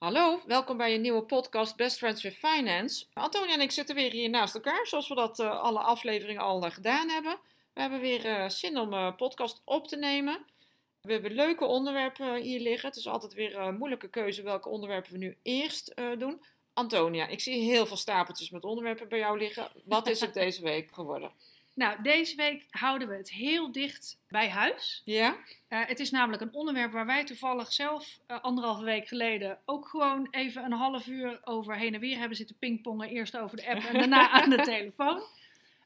Hallo, 0.00 0.40
welkom 0.46 0.76
bij 0.76 0.94
een 0.94 1.00
nieuwe 1.00 1.22
podcast 1.22 1.76
Best 1.76 1.98
Friends 1.98 2.22
with 2.22 2.34
Finance. 2.34 3.06
Antonia 3.12 3.54
en 3.54 3.60
ik 3.60 3.70
zitten 3.70 3.94
weer 3.94 4.10
hier 4.10 4.30
naast 4.30 4.54
elkaar, 4.54 4.86
zoals 4.86 5.08
we 5.08 5.14
dat 5.14 5.38
uh, 5.38 5.60
alle 5.60 5.78
afleveringen 5.78 6.42
al 6.42 6.64
uh, 6.64 6.70
gedaan 6.70 7.08
hebben. 7.08 7.38
We 7.74 7.80
hebben 7.80 8.00
weer 8.00 8.26
uh, 8.26 8.48
zin 8.48 8.78
om 8.78 8.92
een 8.92 9.16
podcast 9.16 9.62
op 9.64 9.88
te 9.88 9.96
nemen. 9.96 10.44
We 11.00 11.12
hebben 11.12 11.32
leuke 11.32 11.64
onderwerpen 11.64 12.36
hier 12.36 12.60
liggen. 12.60 12.88
Het 12.88 12.98
is 12.98 13.06
altijd 13.06 13.34
weer 13.34 13.58
een 13.58 13.76
moeilijke 13.76 14.08
keuze 14.08 14.42
welke 14.42 14.68
onderwerpen 14.68 15.12
we 15.12 15.18
nu 15.18 15.36
eerst 15.42 15.94
doen. 16.18 16.42
Antonia, 16.72 17.26
ik 17.26 17.40
zie 17.40 17.62
heel 17.62 17.86
veel 17.86 17.96
stapeltjes 17.96 18.50
met 18.50 18.64
onderwerpen 18.64 19.08
bij 19.08 19.18
jou 19.18 19.38
liggen. 19.38 19.68
Wat 19.84 20.08
is 20.08 20.20
het 20.20 20.34
deze 20.44 20.62
week 20.62 20.92
geworden? 20.92 21.32
Nou, 21.80 22.02
deze 22.02 22.36
week 22.36 22.66
houden 22.70 23.08
we 23.08 23.16
het 23.16 23.30
heel 23.30 23.72
dicht 23.72 24.18
bij 24.28 24.50
huis. 24.50 25.02
Ja? 25.04 25.36
Uh, 25.68 25.86
het 25.86 26.00
is 26.00 26.10
namelijk 26.10 26.42
een 26.42 26.54
onderwerp 26.54 26.92
waar 26.92 27.06
wij 27.06 27.24
toevallig 27.24 27.72
zelf 27.72 28.18
uh, 28.28 28.40
anderhalve 28.40 28.84
week 28.84 29.08
geleden 29.08 29.58
ook 29.64 29.88
gewoon 29.88 30.28
even 30.30 30.64
een 30.64 30.72
half 30.72 31.06
uur 31.06 31.40
over 31.44 31.76
heen 31.76 31.94
en 31.94 32.00
weer 32.00 32.18
hebben 32.18 32.36
zitten 32.36 32.58
pingpongen. 32.58 33.08
Eerst 33.08 33.36
over 33.36 33.56
de 33.56 33.68
app 33.68 33.84
en 33.84 33.98
daarna 33.98 34.30
aan 34.40 34.50
de 34.50 34.62
telefoon. 34.62 35.22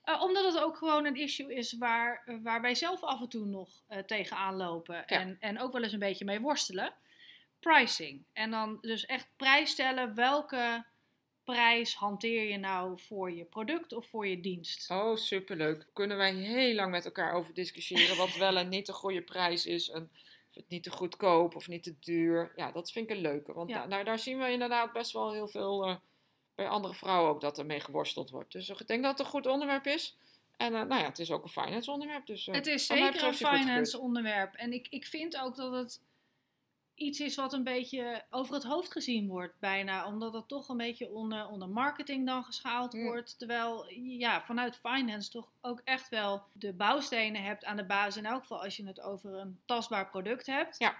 Uh, 0.04 0.22
omdat 0.22 0.44
het 0.44 0.62
ook 0.62 0.76
gewoon 0.76 1.04
een 1.04 1.16
issue 1.16 1.54
is 1.54 1.72
waar, 1.72 2.22
waar 2.42 2.60
wij 2.60 2.74
zelf 2.74 3.02
af 3.02 3.20
en 3.20 3.28
toe 3.28 3.46
nog 3.46 3.68
tegenaan 4.06 4.54
lopen. 4.54 4.94
Ja. 4.94 5.04
En, 5.04 5.36
en 5.40 5.60
ook 5.60 5.72
wel 5.72 5.82
eens 5.82 5.92
een 5.92 5.98
beetje 5.98 6.24
mee 6.24 6.40
worstelen. 6.40 6.92
Pricing. 7.60 8.24
En 8.32 8.50
dan 8.50 8.78
dus 8.80 9.06
echt 9.06 9.28
prijs 9.36 9.70
stellen 9.70 10.14
welke 10.14 10.84
prijs 11.44 11.94
hanteer 11.94 12.50
je 12.50 12.58
nou 12.58 13.00
voor 13.00 13.32
je 13.32 13.44
product 13.44 13.92
of 13.92 14.06
voor 14.06 14.26
je 14.26 14.40
dienst? 14.40 14.90
Oh, 14.90 15.16
superleuk. 15.16 15.86
Kunnen 15.92 16.16
wij 16.16 16.34
heel 16.34 16.74
lang 16.74 16.90
met 16.90 17.04
elkaar 17.04 17.32
over 17.32 17.54
discussiëren 17.54 18.16
wat 18.16 18.36
wel 18.36 18.56
en 18.56 18.68
niet 18.68 18.88
een 18.88 18.94
goede 18.94 19.22
prijs 19.22 19.66
is 19.66 19.90
en 19.90 20.10
of 20.54 20.62
het 20.62 20.68
niet 20.68 20.82
te 20.82 20.90
goedkoop 20.90 21.56
of 21.56 21.68
niet 21.68 21.82
te 21.82 21.94
duur. 22.00 22.52
Ja, 22.56 22.72
dat 22.72 22.92
vind 22.92 23.10
ik 23.10 23.16
een 23.16 23.22
leuke. 23.22 23.52
Want 23.52 23.70
ja. 23.70 23.86
daar, 23.86 24.04
daar 24.04 24.18
zien 24.18 24.38
we 24.38 24.50
inderdaad 24.50 24.92
best 24.92 25.12
wel 25.12 25.32
heel 25.32 25.48
veel 25.48 25.88
uh, 25.88 25.96
bij 26.54 26.68
andere 26.68 26.94
vrouwen 26.94 27.30
ook 27.30 27.40
dat 27.40 27.58
er 27.58 27.66
mee 27.66 27.80
geworsteld 27.80 28.30
wordt. 28.30 28.52
Dus 28.52 28.68
ik 28.68 28.86
denk 28.86 29.02
dat 29.02 29.10
het 29.10 29.20
een 29.20 29.32
goed 29.32 29.46
onderwerp 29.46 29.86
is. 29.86 30.16
En 30.56 30.72
uh, 30.72 30.82
nou 30.82 31.00
ja, 31.00 31.08
het 31.08 31.18
is 31.18 31.30
ook 31.30 31.42
een 31.42 31.48
finance 31.48 31.90
onderwerp. 31.90 32.26
Dus, 32.26 32.46
uh, 32.46 32.54
het 32.54 32.66
is 32.66 32.86
zeker 32.86 33.24
een 33.24 33.34
finance 33.34 33.98
onderwerp. 33.98 34.54
En 34.54 34.72
ik, 34.72 34.86
ik 34.90 35.06
vind 35.06 35.38
ook 35.38 35.56
dat 35.56 35.72
het 35.72 36.00
iets 36.94 37.20
is 37.20 37.34
wat 37.34 37.52
een 37.52 37.64
beetje 37.64 38.24
over 38.30 38.54
het 38.54 38.64
hoofd 38.64 38.92
gezien 38.92 39.28
wordt, 39.28 39.58
bijna. 39.58 40.06
Omdat 40.06 40.32
het 40.32 40.48
toch 40.48 40.68
een 40.68 40.76
beetje 40.76 41.10
onder, 41.10 41.48
onder 41.48 41.68
marketing 41.68 42.26
dan 42.26 42.44
geschaald 42.44 42.92
mm. 42.92 43.04
wordt. 43.04 43.38
Terwijl 43.38 43.90
ja, 43.94 44.42
vanuit 44.42 44.76
finance 44.76 45.30
toch 45.30 45.50
ook 45.60 45.80
echt 45.84 46.08
wel 46.08 46.42
de 46.52 46.72
bouwstenen 46.72 47.42
hebt 47.42 47.64
aan 47.64 47.76
de 47.76 47.86
basis. 47.86 48.16
In 48.16 48.26
elk 48.26 48.40
geval 48.40 48.62
als 48.62 48.76
je 48.76 48.86
het 48.86 49.00
over 49.00 49.34
een 49.34 49.60
tastbaar 49.64 50.10
product 50.10 50.46
hebt. 50.46 50.78
Ja. 50.78 50.96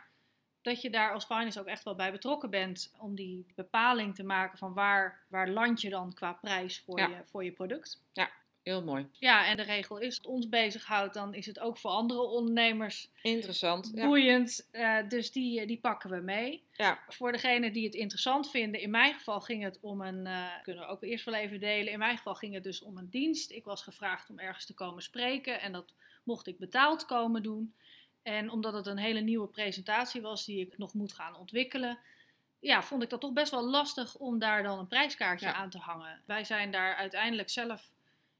Dat 0.62 0.80
je 0.80 0.90
daar 0.90 1.12
als 1.12 1.24
finance 1.24 1.60
ook 1.60 1.66
echt 1.66 1.84
wel 1.84 1.94
bij 1.94 2.12
betrokken 2.12 2.50
bent 2.50 2.92
om 2.98 3.14
die 3.14 3.46
bepaling 3.54 4.14
te 4.14 4.24
maken 4.24 4.58
van 4.58 4.74
waar, 4.74 5.24
waar 5.28 5.48
land 5.48 5.80
je 5.80 5.90
dan 5.90 6.12
qua 6.12 6.32
prijs 6.32 6.82
voor, 6.84 6.98
ja. 6.98 7.08
je, 7.08 7.22
voor 7.24 7.44
je 7.44 7.52
product. 7.52 8.02
Ja, 8.12 8.30
Heel 8.64 8.82
mooi. 8.82 9.08
Ja, 9.12 9.46
en 9.46 9.56
de 9.56 9.62
regel 9.62 9.98
is, 9.98 10.06
als 10.06 10.16
het 10.16 10.26
ons 10.26 10.48
bezighoudt, 10.48 11.14
dan 11.14 11.34
is 11.34 11.46
het 11.46 11.60
ook 11.60 11.78
voor 11.78 11.90
andere 11.90 12.20
ondernemers 12.20 13.10
interessant. 13.22 13.92
Boeiend. 13.94 14.68
Ja. 14.72 15.02
Uh, 15.02 15.08
dus 15.08 15.32
die, 15.32 15.66
die 15.66 15.78
pakken 15.80 16.10
we 16.10 16.20
mee. 16.20 16.62
Ja. 16.72 16.98
Voor 17.08 17.32
degenen 17.32 17.72
die 17.72 17.84
het 17.84 17.94
interessant 17.94 18.50
vinden, 18.50 18.80
in 18.80 18.90
mijn 18.90 19.14
geval 19.14 19.40
ging 19.40 19.62
het 19.62 19.78
om 19.80 20.00
een, 20.00 20.26
uh, 20.26 20.46
kunnen 20.62 20.82
we 20.82 20.88
ook 20.88 21.02
eerst 21.02 21.24
wel 21.24 21.34
even 21.34 21.60
delen. 21.60 21.92
In 21.92 21.98
mijn 21.98 22.16
geval 22.16 22.34
ging 22.34 22.54
het 22.54 22.62
dus 22.62 22.82
om 22.82 22.96
een 22.96 23.10
dienst. 23.10 23.50
Ik 23.50 23.64
was 23.64 23.82
gevraagd 23.82 24.30
om 24.30 24.38
ergens 24.38 24.66
te 24.66 24.74
komen 24.74 25.02
spreken 25.02 25.60
en 25.60 25.72
dat 25.72 25.94
mocht 26.22 26.46
ik 26.46 26.58
betaald 26.58 27.04
komen 27.04 27.42
doen. 27.42 27.74
En 28.22 28.50
omdat 28.50 28.72
het 28.72 28.86
een 28.86 28.98
hele 28.98 29.20
nieuwe 29.20 29.48
presentatie 29.48 30.20
was 30.20 30.44
die 30.44 30.60
ik 30.60 30.78
nog 30.78 30.94
moet 30.94 31.12
gaan 31.12 31.36
ontwikkelen, 31.36 31.98
ja, 32.60 32.82
vond 32.82 33.02
ik 33.02 33.10
dat 33.10 33.20
toch 33.20 33.32
best 33.32 33.50
wel 33.50 33.64
lastig 33.64 34.16
om 34.16 34.38
daar 34.38 34.62
dan 34.62 34.78
een 34.78 34.86
prijskaartje 34.86 35.46
ja. 35.46 35.52
aan 35.52 35.70
te 35.70 35.78
hangen. 35.78 36.22
Wij 36.26 36.44
zijn 36.44 36.70
daar 36.70 36.94
uiteindelijk 36.94 37.50
zelf 37.50 37.92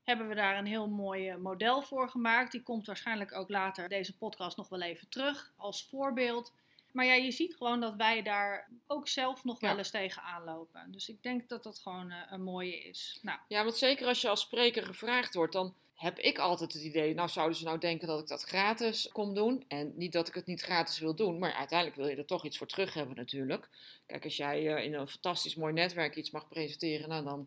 hebben 0.05 0.29
we 0.29 0.35
daar 0.35 0.59
een 0.59 0.67
heel 0.67 0.89
mooi 0.89 1.37
model 1.37 1.83
voor 1.83 2.09
gemaakt. 2.09 2.53
Die 2.53 2.63
komt 2.63 2.87
waarschijnlijk 2.87 3.35
ook 3.35 3.49
later 3.49 3.89
deze 3.89 4.17
podcast 4.17 4.57
nog 4.57 4.69
wel 4.69 4.83
even 4.83 5.09
terug 5.09 5.53
als 5.57 5.87
voorbeeld. 5.91 6.53
Maar 6.93 7.05
ja, 7.05 7.15
je 7.15 7.31
ziet 7.31 7.57
gewoon 7.57 7.81
dat 7.81 7.95
wij 7.97 8.23
daar 8.23 8.69
ook 8.87 9.09
zelf 9.09 9.45
nog 9.45 9.61
ja. 9.61 9.69
wel 9.69 9.79
eens 9.79 9.91
tegenaan 9.91 10.45
lopen. 10.45 10.93
Dus 10.93 11.09
ik 11.09 11.23
denk 11.23 11.49
dat 11.49 11.63
dat 11.63 11.79
gewoon 11.79 12.11
uh, 12.11 12.17
een 12.31 12.43
mooie 12.43 12.83
is. 12.83 13.19
Nou. 13.23 13.39
Ja, 13.49 13.65
want 13.65 13.77
zeker 13.77 14.07
als 14.07 14.21
je 14.21 14.29
als 14.29 14.41
spreker 14.41 14.87
gevraagd 14.87 15.35
wordt, 15.35 15.53
dan 15.53 15.75
heb 15.95 16.19
ik 16.19 16.39
altijd 16.39 16.73
het 16.73 16.83
idee, 16.83 17.15
nou 17.15 17.29
zouden 17.29 17.57
ze 17.57 17.65
nou 17.65 17.79
denken 17.79 18.09
dat 18.09 18.21
ik 18.21 18.27
dat 18.27 18.43
gratis 18.43 19.09
kom 19.13 19.35
doen. 19.35 19.65
En 19.69 19.93
niet 19.97 20.13
dat 20.13 20.29
ik 20.29 20.35
het 20.35 20.47
niet 20.47 20.63
gratis 20.63 20.99
wil 20.99 21.15
doen, 21.15 21.39
maar 21.39 21.53
uiteindelijk 21.53 21.99
wil 21.99 22.09
je 22.09 22.17
er 22.17 22.25
toch 22.25 22.45
iets 22.45 22.59
voor 22.59 22.67
terug 22.67 22.95
hebben 22.95 23.17
natuurlijk. 23.17 23.69
Kijk, 24.07 24.25
als 24.25 24.37
jij 24.37 24.63
uh, 24.63 24.85
in 24.85 24.95
een 24.95 25.09
fantastisch 25.09 25.55
mooi 25.55 25.73
netwerk 25.73 26.17
iets 26.17 26.31
mag 26.31 26.49
presenteren, 26.49 27.09
nou 27.09 27.25
dan, 27.25 27.47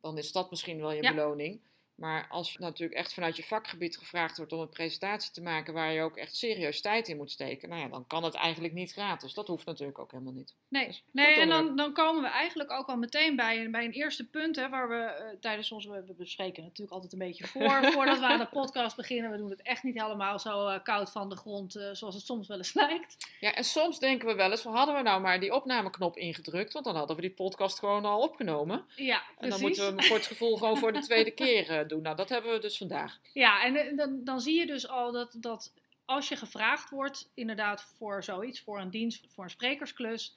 dan 0.00 0.18
is 0.18 0.32
dat 0.32 0.50
misschien 0.50 0.80
wel 0.80 0.92
je 0.92 1.02
ja. 1.02 1.14
beloning. 1.14 1.60
Maar 1.98 2.26
als 2.28 2.52
je 2.52 2.58
natuurlijk 2.58 2.98
echt 2.98 3.14
vanuit 3.14 3.36
je 3.36 3.42
vakgebied 3.42 3.96
gevraagd 3.96 4.36
wordt 4.36 4.52
om 4.52 4.60
een 4.60 4.68
presentatie 4.68 5.32
te 5.32 5.42
maken 5.42 5.74
waar 5.74 5.92
je 5.92 6.02
ook 6.02 6.16
echt 6.16 6.36
serieus 6.36 6.80
tijd 6.80 7.08
in 7.08 7.16
moet 7.16 7.30
steken, 7.30 7.68
nou 7.68 7.80
ja, 7.80 7.88
dan 7.88 8.06
kan 8.06 8.24
het 8.24 8.34
eigenlijk 8.34 8.74
niet 8.74 8.92
gratis. 8.92 9.34
Dat 9.34 9.46
hoeft 9.46 9.66
natuurlijk 9.66 9.98
ook 9.98 10.10
helemaal 10.10 10.32
niet. 10.32 10.54
Nee, 10.68 10.86
dus 10.86 11.04
nee 11.10 11.40
en 11.40 11.48
dan, 11.48 11.76
dan 11.76 11.92
komen 11.92 12.22
we 12.22 12.28
eigenlijk 12.28 12.70
ook 12.70 12.86
al 12.86 12.96
meteen 12.96 13.36
bij, 13.36 13.70
bij 13.70 13.84
een 13.84 13.92
eerste 13.92 14.28
punt, 14.28 14.56
hè, 14.56 14.68
waar 14.68 14.88
we 14.88 14.94
uh, 14.94 15.40
tijdens 15.40 15.72
ons, 15.72 15.86
we, 15.86 16.14
bespreken 16.18 16.62
natuurlijk 16.62 16.92
altijd 16.92 17.12
een 17.12 17.18
beetje 17.18 17.46
voor, 17.46 17.84
voordat 17.92 18.18
we 18.18 18.24
aan 18.24 18.38
de 18.38 18.46
podcast 18.46 18.96
beginnen. 18.96 19.30
We 19.30 19.36
doen 19.36 19.50
het 19.50 19.62
echt 19.62 19.82
niet 19.82 20.02
helemaal 20.02 20.38
zo 20.38 20.68
uh, 20.68 20.78
koud 20.82 21.10
van 21.10 21.28
de 21.28 21.36
grond, 21.36 21.76
uh, 21.76 21.88
zoals 21.92 22.14
het 22.14 22.24
soms 22.24 22.48
wel 22.48 22.56
eens 22.56 22.74
lijkt. 22.74 23.16
Ja, 23.40 23.54
en 23.54 23.64
soms 23.64 23.98
denken 23.98 24.28
we 24.28 24.34
wel 24.34 24.50
eens, 24.50 24.62
hadden 24.62 24.94
we 24.94 25.02
nou 25.02 25.20
maar 25.20 25.40
die 25.40 25.54
opnameknop 25.54 26.16
ingedrukt, 26.16 26.72
want 26.72 26.84
dan 26.84 26.96
hadden 26.96 27.16
we 27.16 27.22
die 27.22 27.30
podcast 27.30 27.78
gewoon 27.78 28.04
al 28.04 28.20
opgenomen. 28.20 28.84
Ja, 28.96 29.18
precies. 29.18 29.36
En 29.38 29.50
dan 29.50 29.60
moeten 29.60 29.82
we 29.82 29.88
hem 29.88 30.02
voor 30.02 30.16
het 30.16 30.26
gevoel 30.26 30.56
gewoon 30.56 30.76
voor 30.76 30.92
de 30.92 31.00
tweede 31.00 31.30
keer 31.44 31.87
doen. 31.88 32.02
Nou, 32.02 32.16
dat 32.16 32.28
hebben 32.28 32.52
we 32.52 32.58
dus 32.58 32.78
vandaag. 32.78 33.18
Ja, 33.32 33.64
en 33.64 33.96
dan, 33.96 34.24
dan 34.24 34.40
zie 34.40 34.58
je 34.58 34.66
dus 34.66 34.88
al 34.88 35.12
dat, 35.12 35.36
dat 35.40 35.72
als 36.04 36.28
je 36.28 36.36
gevraagd 36.36 36.90
wordt, 36.90 37.30
inderdaad 37.34 37.82
voor 37.96 38.24
zoiets, 38.24 38.60
voor 38.60 38.80
een 38.80 38.90
dienst, 38.90 39.26
voor 39.34 39.44
een 39.44 39.50
sprekersklus, 39.50 40.36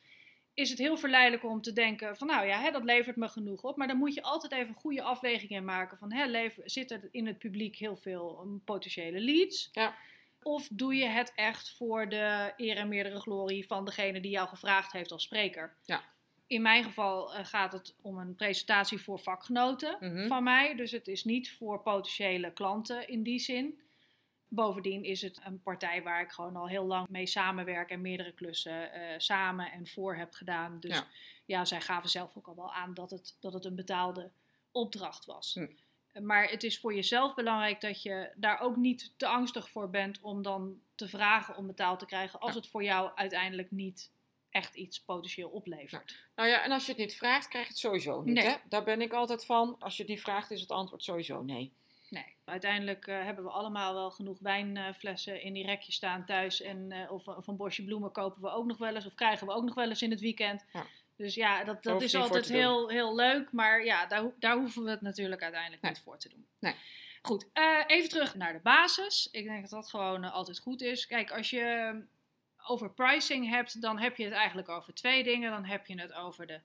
is 0.54 0.70
het 0.70 0.80
heel 0.80 0.98
verleidelijk 0.98 1.44
om 1.44 1.62
te 1.62 1.74
denken 1.74 2.18
van 2.18 2.28
nou 2.28 2.48
ja, 2.48 2.60
hè, 2.60 2.72
dat 2.72 2.84
levert 2.84 3.16
me 3.16 3.28
genoeg 3.28 3.64
op. 3.64 3.78
Maar 3.78 3.88
dan 3.88 3.98
moet 3.98 4.14
je 4.14 4.22
altijd 4.22 4.52
even 4.52 4.74
goede 4.74 5.02
afweging 5.02 5.52
in 5.52 5.66
maken 5.66 5.98
van 5.98 6.14
hè, 6.14 6.26
lever, 6.26 6.64
zit 6.66 6.92
er 6.92 7.10
in 7.12 7.28
het 7.28 7.38
publiek 7.38 7.76
heel 7.76 7.96
veel 7.96 8.42
um, 8.44 8.62
potentiële 8.66 9.20
leads? 9.20 9.70
Ja. 9.72 9.96
Of 10.44 10.68
doe 10.72 10.96
je 10.96 11.06
het 11.06 11.32
echt 11.36 11.72
voor 11.78 12.10
de 12.10 12.54
eer 12.58 12.78
en 12.78 12.88
meerdere 12.88 13.20
glorie 13.20 13.68
van 13.68 13.86
degene 13.86 14.22
die 14.22 14.32
jou 14.32 14.48
gevraagd 14.48 14.92
heeft 14.92 15.12
als 15.12 15.24
spreker? 15.24 15.76
Ja. 15.86 16.04
In 16.52 16.62
mijn 16.62 16.84
geval 16.84 17.38
uh, 17.38 17.46
gaat 17.46 17.72
het 17.72 17.96
om 18.02 18.18
een 18.18 18.36
presentatie 18.36 19.02
voor 19.02 19.20
vakgenoten 19.20 19.98
Mhm. 20.00 20.28
van 20.28 20.44
mij. 20.44 20.76
Dus 20.76 20.92
het 20.92 21.08
is 21.08 21.24
niet 21.24 21.52
voor 21.52 21.82
potentiële 21.82 22.54
klanten 22.54 23.08
in 23.08 23.24
die 23.24 23.40
zin. 23.40 23.82
Bovendien 24.48 25.04
is 25.04 25.22
het 25.22 25.42
een 25.44 25.62
partij 25.62 26.04
waar 26.04 26.22
ik 26.22 26.32
gewoon 26.32 26.56
al 26.56 26.68
heel 26.68 26.86
lang 26.86 27.08
mee 27.10 27.26
samenwerk 27.26 27.90
en 27.90 28.02
meerdere 28.02 28.34
klussen 28.34 28.92
uh, 28.96 29.02
samen 29.18 29.72
en 29.72 29.88
voor 29.88 30.16
heb 30.16 30.34
gedaan. 30.34 30.80
Dus 30.80 30.96
ja. 30.96 31.08
ja. 31.46 31.66
zij 31.66 31.82
gaven 31.82 32.10
zelf 32.10 32.38
ook 32.38 32.48
al 32.48 32.56
wel 32.56 32.74
aan 32.74 32.94
dat 32.94 33.12
het, 33.12 33.38
dat 33.40 33.54
het 33.54 33.66
een 33.66 33.76
betaalde 33.76 34.32
opdracht 34.72 35.26
was. 35.26 35.54
Hm. 35.54 36.26
Maar 36.26 36.50
het 36.50 36.64
is 36.64 36.80
voor 36.80 36.94
jezelf 36.94 37.34
belangrijk 37.34 37.82
dat 37.82 38.02
je 38.02 38.32
daar 38.36 38.60
ook 38.60 38.76
niet 38.76 39.14
te 39.18 39.28
angstig 39.28 39.70
voor 39.70 39.90
bent 39.90 40.22
om 40.22 40.42
dan 40.42 40.80
te 40.96 41.08
vragen 41.08 41.58
om 41.58 41.68
betaald 41.68 42.00
te 42.00 42.06
krijgen 42.06 42.40
als 42.40 42.54
ja. 42.54 42.58
het 42.58 42.68
voor 42.70 42.84
jou 42.84 43.12
uiteindelijk 43.16 43.72
niet 43.72 44.12
echt 44.52 44.76
iets 44.76 45.02
potentieel 45.02 45.50
oplevert. 45.50 46.16
Nou 46.36 46.50
ja, 46.50 46.64
en 46.64 46.72
als 46.72 46.86
je 46.86 46.92
het 46.92 47.02
niet 47.02 47.16
vraagt, 47.16 47.48
krijg 47.48 47.66
je 47.66 47.72
het 47.72 47.82
sowieso 47.82 48.22
niet. 48.22 48.36
Nee. 48.36 48.46
Hè? 48.46 48.56
Daar 48.70 48.84
ben 48.84 49.02
ik 49.02 49.14
altijd 49.14 49.46
van. 49.46 49.76
Als 49.80 49.98
je 49.98 50.06
die 50.06 50.22
vraagt, 50.22 50.52
is 50.52 50.62
het 50.62 50.72
antwoord 50.72 51.04
sowieso 51.04 51.42
nee. 51.42 51.74
Nee, 52.10 52.36
uiteindelijk 52.46 53.08
uh, 53.08 53.24
hebben 53.24 53.44
we 53.44 53.50
allemaal 53.50 53.94
wel 53.94 54.12
genoeg 54.12 54.40
wijnflessen 54.40 55.36
uh, 55.36 55.46
in 55.46 55.54
die 55.54 55.66
rekjes 55.66 55.96
staan 55.96 56.26
thuis. 56.26 56.62
En, 56.62 56.92
uh, 56.92 57.12
of, 57.12 57.28
of, 57.28 57.48
een 57.48 57.56
bosje 57.56 57.84
bloemen 57.84 58.12
kopen 58.12 58.42
we 58.42 58.50
ook 58.50 58.66
nog 58.66 58.78
wel 58.78 58.96
eens. 58.96 59.06
Of 59.06 59.16
krijgen 59.16 59.48
we 59.48 59.54
ook 59.54 59.64
nog 59.64 59.76
wel 59.76 59.90
eens 59.90 60.02
in 60.02 60.12
het 60.12 60.20
weekend. 60.20 60.66
Ja. 60.74 60.86
Dus 61.16 61.36
ja, 61.36 61.64
dat, 61.64 61.84
dat 61.84 62.02
is 62.02 62.16
altijd 62.16 62.48
heel, 62.48 62.90
heel 62.90 63.16
leuk. 63.16 63.52
Maar 63.52 63.86
ja, 63.86 64.06
daar, 64.06 64.32
daar 64.40 64.58
hoeven 64.58 64.84
we 64.84 64.90
het 64.90 65.02
natuurlijk 65.02 65.42
uiteindelijk 65.42 65.82
nee. 65.82 65.92
niet 65.92 66.02
voor 66.02 66.18
te 66.18 66.30
doen. 66.30 66.46
Nee. 66.60 66.76
Goed, 67.22 67.46
eh, 67.54 67.84
even 67.88 68.10
terug 68.10 68.36
naar 68.36 68.54
de 68.54 68.60
basis. 68.60 69.30
Ik 69.32 69.44
denk 69.44 69.62
dat 69.62 69.70
dat 69.70 69.90
gewoon 69.90 70.24
eh, 70.24 70.34
altijd 70.34 70.60
goed 70.60 70.82
is. 70.82 71.08
Kijk, 71.08 71.32
als 71.32 71.50
je 71.50 71.96
over 72.68 72.94
pricing 72.94 73.50
hebt, 73.50 73.82
dan 73.82 74.00
heb 74.00 74.18
je 74.18 74.24
het 74.24 74.34
eigenlijk 74.34 74.70
over 74.70 74.94
twee 74.94 75.24
dingen. 75.24 75.52
Dan 75.52 75.66
heb 75.66 75.86
je 75.88 76.00
het 76.02 76.14
over 76.14 76.48
de, 76.48 76.62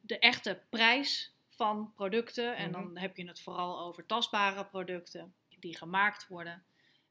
de 0.00 0.18
echte 0.18 0.62
prijs 0.70 1.34
van 1.48 1.92
producten. 1.94 2.56
En 2.56 2.70
Mhm. 2.70 2.72
dan 2.82 2.96
heb 2.96 3.16
je 3.16 3.26
het 3.26 3.40
vooral 3.40 3.80
over 3.80 4.06
tastbare 4.06 4.64
producten 4.66 5.34
die 5.58 5.76
gemaakt 5.76 6.26
worden. 6.28 6.64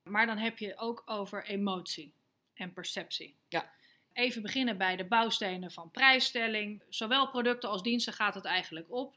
Maar 0.03 0.25
dan 0.25 0.37
heb 0.37 0.57
je 0.57 0.77
ook 0.77 1.03
over 1.05 1.45
emotie 1.45 2.13
en 2.53 2.73
perceptie. 2.73 3.35
Ja. 3.49 3.73
Even 4.13 4.41
beginnen 4.41 4.77
bij 4.77 4.95
de 4.95 5.05
bouwstenen 5.05 5.71
van 5.71 5.91
prijsstelling. 5.91 6.83
Zowel 6.89 7.29
producten 7.29 7.69
als 7.69 7.83
diensten 7.83 8.13
gaat 8.13 8.35
het 8.35 8.45
eigenlijk 8.45 8.91
op. 8.91 9.15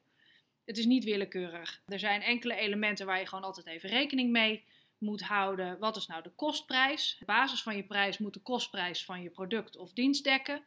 Het 0.65 0.79
is 0.79 0.85
niet 0.85 1.05
willekeurig. 1.05 1.83
Er 1.87 1.99
zijn 1.99 2.23
enkele 2.23 2.55
elementen 2.55 3.07
waar 3.07 3.19
je 3.19 3.27
gewoon 3.27 3.45
altijd 3.45 3.67
even 3.67 3.89
rekening 3.89 4.31
mee 4.31 4.65
moet 4.99 5.23
houden. 5.23 5.79
Wat 5.79 5.97
is 5.97 6.07
nou 6.07 6.23
de 6.23 6.33
kostprijs? 6.35 7.17
De 7.19 7.25
basis 7.25 7.63
van 7.63 7.77
je 7.77 7.85
prijs 7.85 8.19
moet 8.19 8.35
de 8.35 8.41
kostprijs 8.41 9.05
van 9.05 9.23
je 9.23 9.31
product 9.31 9.77
of 9.77 9.93
dienst 9.93 10.25
dekken. 10.25 10.63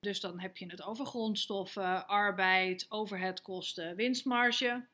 Dus 0.00 0.20
dan 0.20 0.40
heb 0.40 0.56
je 0.56 0.66
het 0.66 0.82
over 0.82 1.06
grondstoffen, 1.06 2.06
arbeid, 2.06 2.86
overheadkosten, 2.88 3.96
winstmarge. 3.96 4.86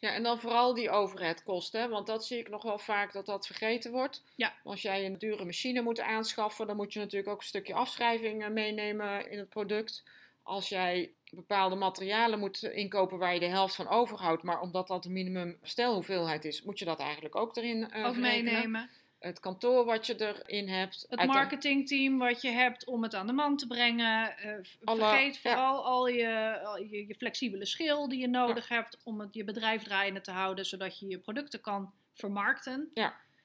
Ja, 0.00 0.14
en 0.14 0.22
dan 0.22 0.40
vooral 0.40 0.74
die 0.74 0.90
overheadkosten, 0.90 1.90
want 1.90 2.06
dat 2.06 2.26
zie 2.26 2.38
ik 2.38 2.48
nog 2.48 2.62
wel 2.62 2.78
vaak 2.78 3.12
dat 3.12 3.26
dat 3.26 3.46
vergeten 3.46 3.90
wordt. 3.90 4.24
Ja. 4.36 4.54
Als 4.64 4.82
jij 4.82 5.06
een 5.06 5.18
dure 5.18 5.44
machine 5.44 5.82
moet 5.82 6.00
aanschaffen, 6.00 6.66
dan 6.66 6.76
moet 6.76 6.92
je 6.92 6.98
natuurlijk 6.98 7.32
ook 7.32 7.40
een 7.40 7.46
stukje 7.46 7.74
afschrijving 7.74 8.44
eh, 8.44 8.50
meenemen 8.50 9.30
in 9.30 9.38
het 9.38 9.48
product. 9.48 10.04
Als 10.48 10.68
jij 10.68 11.12
bepaalde 11.30 11.76
materialen 11.76 12.38
moet 12.38 12.62
inkopen 12.62 13.18
waar 13.18 13.34
je 13.34 13.40
de 13.40 13.46
helft 13.46 13.74
van 13.74 13.88
overhoudt, 13.88 14.42
maar 14.42 14.60
omdat 14.60 14.86
dat 14.88 15.02
de 15.02 15.10
minimum 15.10 15.58
bestelhoeveelheid 15.60 16.44
is, 16.44 16.62
moet 16.62 16.78
je 16.78 16.84
dat 16.84 16.98
eigenlijk 17.00 17.36
ook 17.36 17.56
erin 17.56 17.88
verrekenen. 17.90 18.20
meenemen. 18.20 18.90
Het 19.18 19.40
kantoor 19.40 19.84
wat 19.84 20.06
je 20.06 20.20
erin 20.20 20.68
hebt. 20.68 21.06
Het 21.08 21.26
marketingteam 21.26 22.18
wat 22.18 22.42
je 22.42 22.50
hebt 22.50 22.86
om 22.86 23.02
het 23.02 23.14
aan 23.14 23.26
de 23.26 23.32
man 23.32 23.56
te 23.56 23.66
brengen. 23.66 24.36
Eh, 24.36 24.52
Alle- 24.84 25.00
vergeet 25.00 25.34
ja. 25.34 25.40
vooral 25.40 25.84
al, 25.84 26.08
je, 26.08 26.60
al 26.64 26.78
je, 26.78 27.06
je 27.06 27.14
flexibele 27.14 27.66
schil 27.66 28.08
die 28.08 28.20
je 28.20 28.28
nodig 28.28 28.68
hebt 28.68 28.98
om 29.04 29.20
het, 29.20 29.34
je 29.34 29.44
bedrijf 29.44 29.82
draaiende 29.82 30.20
te 30.20 30.30
houden, 30.30 30.66
zodat 30.66 30.98
je 30.98 31.06
je 31.06 31.18
producten 31.18 31.60
kan 31.60 31.92
vermarkten. 32.14 32.90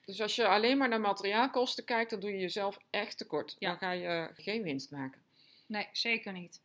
Dus 0.05 0.21
als 0.21 0.35
je 0.35 0.47
alleen 0.47 0.77
maar 0.77 0.89
naar 0.89 1.01
materiaalkosten 1.01 1.85
kijkt, 1.85 2.09
dan 2.09 2.19
doe 2.19 2.31
je 2.31 2.39
jezelf 2.39 2.77
echt 2.89 3.17
tekort. 3.17 3.55
Ja. 3.59 3.69
Dan 3.69 3.77
ga 3.77 3.91
je 3.91 4.29
geen 4.35 4.63
winst 4.63 4.91
maken. 4.91 5.21
Nee, 5.67 5.87
zeker 5.91 6.31
niet. 6.33 6.61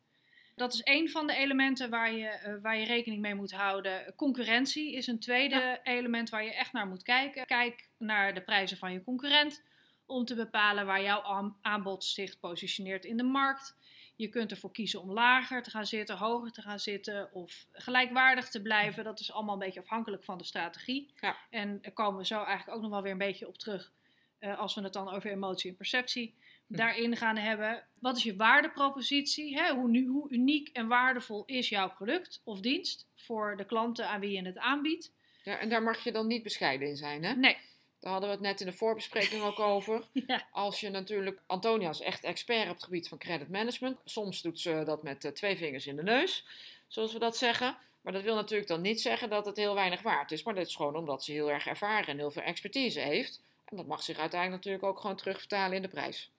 Dat 0.58 0.72
is 0.75 0.82
één 0.82 1.08
van 1.08 1.26
de 1.26 1.34
elementen 1.34 1.90
waar 1.90 2.12
je, 2.12 2.26
eh, 2.26 2.55
waar 2.62 2.78
je 2.78 2.87
rekening 2.87 3.20
mee 3.20 3.34
moet 3.34 3.52
houden. 3.52 4.14
Concurrentie 4.16 4.94
is 4.94 5.06
een 5.06 5.19
tweede 5.19 5.81
element 5.82 6.31
waar 6.31 6.44
je 6.44 6.55
echt 6.55 6.72
naar 6.72 6.87
moet 6.87 7.02
kijken. 7.02 7.46
Kijk 7.46 7.88
naar 7.99 8.34
de 8.34 8.43
prijzen 8.43 8.76
van 8.76 8.93
je 8.93 9.02
concurrent 9.02 9.62
om 10.06 10.25
te 10.25 10.34
bepalen 10.34 10.87
waar 10.87 11.02
jouw 11.02 11.22
aan- 11.22 11.56
aanbod 11.62 12.05
zich 12.05 12.38
positioneert 12.38 13.05
in 13.05 13.16
de 13.16 13.22
markt. 13.22 13.76
Je 14.16 14.28
kunt 14.28 14.50
ervoor 14.50 14.72
kiezen 14.72 15.00
om 15.00 15.12
lager 15.12 15.62
te 15.62 15.70
gaan 15.70 15.87
zitten, 15.87 16.16
hoger 16.16 16.52
te 16.52 16.62
gaan 16.62 16.78
zitten 16.78 17.32
of 17.32 17.66
gelijkwaardig 17.72 18.49
te 18.49 18.62
blijven. 18.62 19.04
Dat 19.04 19.20
is 19.20 19.32
allemaal 19.32 19.52
een 19.52 19.61
beetje 19.61 19.81
afhankelijk 19.81 20.25
van 20.25 20.38
de 20.38 20.44
strategie. 20.44 21.11
Ja. 21.20 21.37
En 21.50 21.78
daar 21.82 21.93
komen 21.93 22.19
we 22.20 22.26
zo 22.26 22.44
eigenlijk 22.44 22.76
ook 22.76 22.82
nog 22.82 22.90
wel 22.90 23.02
weer 23.02 23.12
een 23.12 23.19
beetje 23.19 23.49
op 23.49 23.58
terug 23.58 23.93
eh, 24.38 24.58
als 24.58 24.75
we 24.75 24.82
het 24.82 24.93
dan 24.93 25.08
over 25.08 25.31
emotie 25.31 25.70
en 25.70 25.76
perceptie. 25.76 26.34
Daarin 26.69 27.17
gaan 27.17 27.37
hebben. 27.37 27.85
Wat 27.99 28.17
is 28.17 28.23
je 28.23 28.37
waardepropositie? 28.37 29.56
Hè? 29.59 29.75
Hoe, 29.75 29.88
nu, 29.88 30.06
hoe 30.06 30.31
uniek 30.31 30.69
en 30.73 30.87
waardevol 30.87 31.43
is 31.47 31.69
jouw 31.69 31.91
product 31.91 32.41
of 32.44 32.61
dienst 32.61 33.06
voor 33.15 33.56
de 33.56 33.65
klanten 33.65 34.09
aan 34.09 34.20
wie 34.20 34.31
je 34.31 34.47
het 34.47 34.59
aanbiedt? 34.59 35.12
Ja, 35.43 35.59
en 35.59 35.69
daar 35.69 35.82
mag 35.82 36.05
je 36.05 36.12
dan 36.12 36.26
niet 36.26 36.43
bescheiden 36.43 36.88
in 36.88 36.97
zijn, 36.97 37.25
hè? 37.25 37.35
Nee. 37.35 37.56
Daar 38.00 38.12
hadden 38.12 38.29
we 38.31 38.35
het 38.35 38.44
net 38.44 38.61
in 38.61 38.67
de 38.67 38.73
voorbespreking 38.73 39.43
ook 39.43 39.59
over. 39.59 40.03
Ja. 40.26 40.47
Als 40.53 40.81
je 40.81 40.91
natuurlijk, 40.91 41.41
Antonia 41.47 41.88
is 41.88 42.00
echt 42.00 42.25
expert 42.25 42.69
op 42.69 42.75
het 42.75 42.85
gebied 42.85 43.09
van 43.09 43.19
credit 43.19 43.49
management. 43.49 43.99
Soms 44.05 44.43
doet 44.43 44.61
ze 44.61 44.82
dat 44.85 45.03
met 45.03 45.25
eh, 45.25 45.32
twee 45.32 45.56
vingers 45.56 45.87
in 45.87 45.97
de 45.97 46.03
neus, 46.03 46.47
zoals 46.88 47.12
we 47.12 47.19
dat 47.19 47.37
zeggen. 47.37 47.76
Maar 48.00 48.12
dat 48.12 48.23
wil 48.23 48.35
natuurlijk 48.35 48.69
dan 48.69 48.81
niet 48.81 49.00
zeggen 49.00 49.31
dat 49.31 49.47
het 49.47 49.56
heel 49.56 49.75
weinig 49.75 50.03
waard 50.03 50.32
is. 50.32 50.43
Maar 50.43 50.55
dat 50.55 50.67
is 50.67 50.76
gewoon 50.76 50.97
omdat 50.97 51.25
ze 51.25 51.32
heel 51.32 51.50
erg 51.50 51.67
ervaren 51.67 52.06
en 52.06 52.19
heel 52.19 52.31
veel 52.31 52.43
expertise 52.43 53.00
heeft. 53.00 53.43
En 53.64 53.76
dat 53.76 53.87
mag 53.87 54.03
zich 54.03 54.19
uiteindelijk 54.19 54.64
natuurlijk 54.64 54.93
ook 54.93 55.00
gewoon 55.00 55.17
terugvertalen 55.17 55.76
in 55.76 55.82
de 55.82 55.88
prijs. 55.88 56.31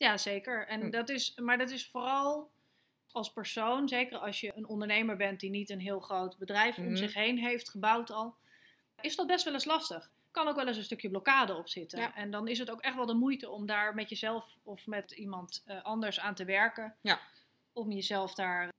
Ja, 0.00 0.16
zeker. 0.18 0.66
En 0.66 0.80
Hm. 0.80 0.90
dat 0.90 1.08
is, 1.08 1.34
maar 1.36 1.58
dat 1.58 1.70
is 1.70 1.86
vooral 1.86 2.50
als 3.12 3.32
persoon, 3.32 3.88
zeker 3.88 4.18
als 4.18 4.40
je 4.40 4.52
een 4.56 4.66
ondernemer 4.68 5.16
bent 5.16 5.40
die 5.40 5.50
niet 5.50 5.70
een 5.70 5.80
heel 5.80 6.00
groot 6.00 6.38
bedrijf 6.38 6.78
om 6.78 6.84
Mhm. 6.84 6.96
zich 6.96 7.14
heen 7.14 7.38
heeft 7.38 7.68
gebouwd 7.68 8.10
al, 8.10 8.34
is 9.00 9.16
dat 9.16 9.26
best 9.26 9.44
wel 9.44 9.52
eens 9.52 9.64
lastig. 9.64 10.10
Kan 10.30 10.48
ook 10.48 10.56
wel 10.56 10.66
eens 10.66 10.76
een 10.76 10.82
stukje 10.84 11.08
blokkade 11.10 11.56
op 11.56 11.68
zitten. 11.68 11.98
Ja. 11.98 12.14
En 12.14 12.30
dan 12.30 12.48
is 12.48 12.58
het 12.58 12.70
ook 12.70 12.80
echt 12.80 12.94
wel 12.96 13.06
de 13.06 13.14
moeite 13.14 13.50
om 13.50 13.66
daar 13.66 13.94
met 13.94 14.08
jezelf 14.08 14.56
of 14.62 14.86
met 14.86 15.10
iemand 15.10 15.62
eh, 15.66 15.82
anders 15.82 16.20
aan 16.20 16.34
te 16.34 16.44
werken. 16.44 16.96
Ja. 17.00 17.20
Om 17.72 17.92
jezelf 17.92 18.34
daar 18.34 18.72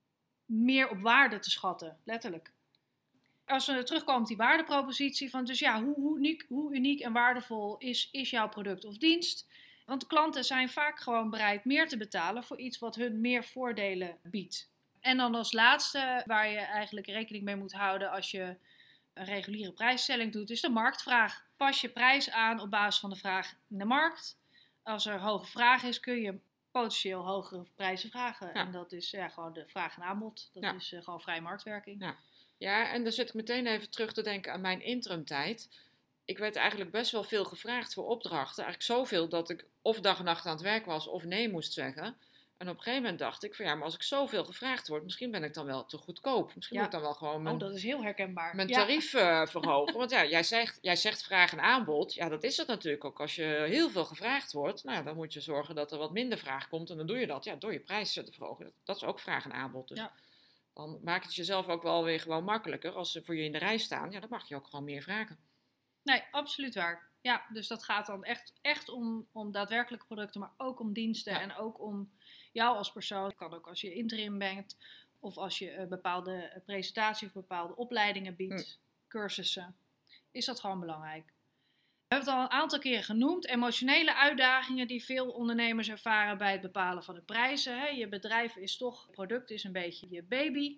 meer 0.46 0.90
op 0.90 1.00
waarde 1.00 1.40
te 1.40 1.50
schatten, 1.50 1.98
letterlijk. 2.04 2.52
Als 3.46 3.68
we 3.68 3.84
terugkomen 3.84 4.22
op 4.22 4.28
die 4.28 4.38
waardepropositie, 4.38 5.30
van 5.30 5.46
dus 5.46 5.60
ja, 5.60 5.84
hoe, 5.84 5.96
hoe, 5.96 6.18
uniek, 6.18 6.46
hoe 6.50 6.74
uniek 6.74 7.00
en 7.02 7.14
waardevol 7.14 7.78
is, 7.78 8.10
is 8.12 8.30
jouw 8.30 8.50
product 8.50 8.86
of 8.86 8.98
dienst? 8.98 9.48
Want 9.86 10.08
klanten 10.08 10.44
zijn 10.44 10.70
vaak 10.70 11.00
gewoon 11.00 11.30
bereid 11.30 11.66
meer 11.66 11.88
te 11.88 11.98
betalen 11.98 12.44
voor 12.44 12.58
iets 12.60 12.80
wat 12.80 12.96
hun 12.96 13.22
meer 13.22 13.44
voordelen 13.44 14.18
biedt. 14.24 14.70
En 15.00 15.18
dan 15.18 15.36
als 15.36 15.52
laatste, 15.52 16.24
waar 16.26 16.50
je 16.50 16.58
eigenlijk 16.58 17.08
rekening 17.08 17.44
mee 17.44 17.56
moet 17.56 17.74
houden 17.74 18.12
als 18.12 18.32
je 18.32 18.56
een 19.14 19.26
reguliere 19.26 19.72
prijsstelling 19.72 20.32
doet, 20.32 20.50
is 20.50 20.62
de 20.62 20.70
marktvraag. 20.70 21.46
Pas 21.58 21.82
je 21.82 21.90
prijs 21.90 22.30
aan 22.30 22.60
op 22.60 22.70
basis 22.70 23.00
van 23.02 23.10
de 23.10 23.16
vraag 23.16 23.54
in 23.70 23.78
de 23.78 23.86
markt. 23.86 24.38
Als 24.84 25.06
er 25.06 25.20
hoge 25.20 25.46
vraag 25.46 25.84
is, 25.84 26.00
kun 26.00 26.22
je 26.22 26.40
potentieel 26.72 27.26
hogere 27.26 27.66
prijzen 27.76 28.10
vragen. 28.10 28.48
Ja. 28.48 28.54
En 28.54 28.72
dat 28.72 28.92
is 28.92 29.12
ja, 29.12 29.28
gewoon 29.30 29.54
de 29.54 29.68
vraag 29.68 29.96
en 29.96 30.04
aanbod. 30.04 30.50
Dat 30.54 30.64
Ja. 30.64 30.74
is 30.74 30.92
eh, 30.94 31.04
gewoon 31.04 31.22
vrije 31.22 31.42
marktwerking. 31.42 32.02
Ja. 32.02 32.16
Ja, 32.58 32.90
en 32.90 33.04
dan 33.04 33.12
zit 33.12 33.28
ik 33.28 33.34
meteen 33.34 33.68
even 33.68 33.90
terug 33.90 34.14
te 34.14 34.22
denken 34.22 34.54
aan 34.54 34.62
mijn 34.62 34.82
interimtijd. 34.82 35.70
Ik 36.26 36.38
werd 36.38 36.56
eigenlijk 36.56 36.92
best 36.92 37.12
wel 37.12 37.24
veel 37.24 37.46
gevraagd 37.46 37.94
voor 37.94 38.06
opdrachten. 38.08 38.64
Eigenlijk 38.64 39.00
zoveel 39.00 39.30
dat 39.30 39.50
ik 39.50 39.66
of 39.82 40.00
dag 40.00 40.20
en 40.20 40.26
nacht 40.26 40.46
aan 40.46 40.52
het 40.54 40.62
werk 40.62 40.86
was 40.86 41.08
of 41.08 41.24
nee 41.24 41.50
moest 41.50 41.74
zeggen. 41.74 42.18
En 42.58 42.70
op 42.70 42.76
een 42.76 42.82
gegeven 42.82 43.02
moment 43.02 43.20
dacht 43.20 43.44
ik 43.44 43.56
van 43.56 43.66
ja, 43.66 43.76
maar 43.76 43.84
als 43.84 43.94
ik 43.96 44.04
zoveel 44.04 44.46
gevraagd 44.46 44.88
word, 44.88 45.04
misschien 45.04 45.32
ben 45.32 45.44
ik 45.44 45.54
dan 45.54 45.66
wel 45.66 45.86
te 45.86 45.98
goedkoop. 45.98 46.56
Misschien 46.56 46.78
Ja. 46.78 46.84
moet 46.84 46.94
ik 46.94 47.00
dan 47.00 47.08
wel 47.10 47.18
gewoon 47.18 47.42
mijn, 47.42 47.56
Oh, 47.56 47.62
dat 47.62 47.76
is 47.76 47.84
heel 47.84 48.04
herkenbaar. 48.04 48.56
mijn 48.56 48.68
Ja. 48.68 48.76
tarief 48.80 49.14
eh, 49.14 49.46
verhogen. 49.46 49.94
Want 49.98 50.12
ja, 50.12 50.26
jij 50.26 50.44
zegt, 50.44 50.78
jij 50.82 50.96
zegt 50.96 51.24
vraag 51.24 51.52
en 51.52 51.60
aanbod. 51.62 52.14
Ja, 52.14 52.30
dat 52.30 52.44
is 52.44 52.58
het 52.58 52.68
natuurlijk 52.68 53.04
ook. 53.06 53.20
Als 53.20 53.36
je 53.36 53.64
heel 53.68 53.90
veel 53.90 54.06
gevraagd 54.06 54.52
wordt, 54.52 54.84
nou 54.84 54.98
ja, 54.98 55.04
dan 55.04 55.16
moet 55.16 55.34
je 55.34 55.42
zorgen 55.42 55.76
dat 55.76 55.92
er 55.92 55.98
wat 55.98 56.12
minder 56.12 56.38
vraag 56.38 56.70
komt. 56.70 56.90
En 56.90 56.98
dan 56.98 57.08
doe 57.08 57.18
je 57.18 57.28
dat 57.28 57.44
ja, 57.44 57.56
door 57.56 57.74
je 57.74 57.80
prijs 57.80 58.14
te 58.14 58.32
verhogen. 58.32 58.66
Dat, 58.66 58.74
dat 58.84 58.96
is 58.96 59.04
ook 59.04 59.20
vraag 59.20 59.44
en 59.46 59.54
aanbod. 59.54 59.88
Dus 59.88 59.98
Ja. 59.98 60.12
dan 60.74 61.00
maakt 61.04 61.26
het 61.26 61.36
jezelf 61.36 61.68
ook 61.68 61.84
wel 61.84 62.04
weer 62.04 62.20
gewoon 62.20 62.44
makkelijker. 62.44 62.92
Als 62.92 63.12
ze 63.12 63.24
voor 63.24 63.36
je 63.36 63.44
in 63.44 63.52
de 63.52 63.58
rij 63.58 63.78
staan, 63.78 64.12
ja, 64.12 64.20
dan 64.20 64.30
mag 64.30 64.48
je 64.48 64.56
ook 64.56 64.68
gewoon 64.68 64.86
meer 64.86 65.02
vragen. 65.02 65.38
Nee, 66.04 66.24
absoluut 66.32 66.76
waar. 66.76 67.10
Ja, 67.22 67.46
dus 67.50 67.68
dat 67.68 67.84
gaat 67.84 68.06
dan 68.06 68.24
echt, 68.24 68.54
echt 68.62 68.90
om, 68.90 69.28
om 69.32 69.52
daadwerkelijke 69.52 70.06
producten, 70.06 70.40
maar 70.40 70.54
ook 70.58 70.80
om 70.80 70.94
diensten 70.94 71.34
Ja. 71.34 71.40
en 71.42 71.56
ook 71.56 71.80
om 71.82 72.12
jou 72.52 72.78
als 72.78 72.92
persoon. 72.92 73.26
Het 73.26 73.36
kan 73.36 73.54
ook 73.54 73.68
als 73.68 73.82
je 73.82 73.94
interim 73.94 74.38
bent 74.38 74.78
of 75.20 75.38
als 75.38 75.60
je 75.60 75.78
een 75.78 75.90
bepaalde 75.90 76.36
eh, 76.36 76.62
presentatie 76.66 77.28
of 77.28 77.34
bepaalde 77.34 77.76
opleidingen 77.76 78.36
biedt, 78.36 78.80
cursussen. 79.08 79.76
Is 80.32 80.46
dat 80.46 80.60
gewoon 80.60 80.80
belangrijk. 80.80 81.26
We 81.26 82.18
hebben 82.18 82.34
het 82.34 82.38
al 82.38 82.44
een 82.44 82.62
aantal 82.62 82.80
keren 82.80 83.04
genoemd. 83.04 83.48
Emotionele 83.48 84.16
uitdagingen 84.16 84.88
die 84.88 85.04
veel 85.04 85.30
ondernemers 85.30 85.90
ervaren 85.90 86.38
bij 86.38 86.52
het 86.52 86.62
bepalen 86.62 87.04
van 87.04 87.16
de 87.16 87.22
prijzen. 87.22 87.80
Hè. 87.80 87.88
Je 87.88 88.08
bedrijf 88.08 88.56
is 88.56 88.78
toch, 88.78 89.02
het 89.06 89.12
product 89.12 89.50
is 89.50 89.64
een 89.64 89.72
beetje 89.72 90.08
je 90.10 90.24
baby. 90.24 90.78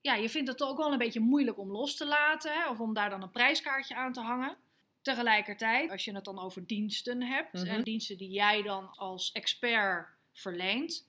Ja, 0.00 0.14
je 0.14 0.28
vindt 0.28 0.48
het 0.48 0.58
toch 0.58 0.68
ook 0.70 0.76
wel 0.78 0.92
een 0.92 0.98
beetje 0.98 1.20
moeilijk 1.20 1.58
om 1.58 1.70
los 1.70 1.96
te 1.96 2.06
laten 2.06 2.52
hè, 2.52 2.68
of 2.68 2.80
om 2.80 2.94
daar 2.94 3.10
dan 3.10 3.22
een 3.22 3.30
prijskaartje 3.30 3.94
aan 3.94 4.12
te 4.12 4.20
hangen. 4.20 4.56
Tegelijkertijd, 5.02 5.90
als 5.90 6.04
je 6.04 6.14
het 6.14 6.24
dan 6.24 6.38
over 6.38 6.66
diensten 6.66 7.22
hebt 7.22 7.52
Mhm. 7.52 7.66
en 7.66 7.82
diensten 7.82 8.16
die 8.18 8.30
jij 8.30 8.62
dan 8.62 8.90
als 8.96 9.32
expert 9.32 10.08
verleent, 10.32 11.08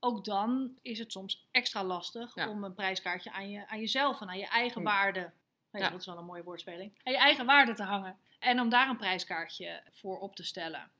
ook 0.00 0.24
dan 0.24 0.78
is 0.82 0.98
het 0.98 1.12
soms 1.12 1.46
extra 1.50 1.84
lastig 1.84 2.34
Ja. 2.34 2.48
om 2.48 2.64
een 2.64 2.74
prijskaartje 2.74 3.32
aan, 3.32 3.50
je, 3.50 3.68
aan 3.68 3.78
jezelf 3.80 4.20
en 4.20 4.28
aan 4.28 4.38
je 4.38 4.46
eigen 4.48 4.80
Hm. 4.80 4.86
waarde, 4.86 5.30
Ja. 5.72 5.90
dat 5.90 6.00
is 6.00 6.06
wel 6.06 6.18
een 6.18 6.24
mooie 6.24 6.42
woordspeling, 6.42 6.92
aan 7.02 7.12
je 7.12 7.18
eigen 7.18 7.46
waarde 7.46 7.74
te 7.74 7.82
hangen. 7.82 8.18
En 8.38 8.60
om 8.60 8.68
daar 8.68 8.88
een 8.88 8.96
prijskaartje 8.96 9.82
voor 9.92 10.18
op 10.18 10.36
te 10.36 10.44
stellen. 10.44 10.90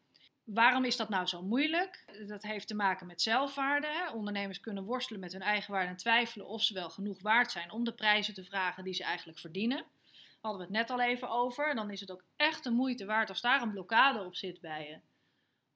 Waarom 0.45 0.85
is 0.85 0.97
dat 0.97 1.09
nou 1.09 1.27
zo 1.27 1.43
moeilijk? 1.43 2.05
Dat 2.27 2.43
heeft 2.43 2.69
te 2.69 2.75
maken 2.75 3.07
met 3.07 3.23
zelfwaarde. 3.23 3.87
Hè? 3.87 4.11
Ondernemers 4.11 4.61
kunnen 4.61 4.85
worstelen 4.85 5.21
met 5.21 5.33
hun 5.33 5.43
eigen 5.43 5.73
waarde 5.73 5.89
en 5.89 5.97
twijfelen 5.97 6.47
of 6.47 6.63
ze 6.63 6.75
wel 6.75 6.91
genoeg 6.91 7.23
waard 7.23 7.51
zijn 7.51 7.71
om 7.71 7.85
de 7.85 7.93
prijzen 7.95 8.35
te 8.35 8.45
vragen 8.45 8.85
die 8.85 8.95
ze 8.95 9.05
eigenlijk 9.05 9.39
verdienen. 9.39 9.85
Hadden 10.41 10.61
we 10.61 10.67
het 10.67 10.77
net 10.77 10.91
al 10.91 11.01
even 11.01 11.31
over. 11.31 11.75
Dan 11.75 11.91
is 11.91 12.01
het 12.01 12.11
ook 12.11 12.25
echt 12.37 12.65
de 12.65 12.71
moeite 12.71 13.05
waard 13.05 13.29
als 13.29 13.41
daar 13.41 13.63
een 13.63 13.71
blokkade 13.71 14.25
op 14.25 14.35
zit 14.37 14.61
bij 14.61 14.89
je. 14.89 14.99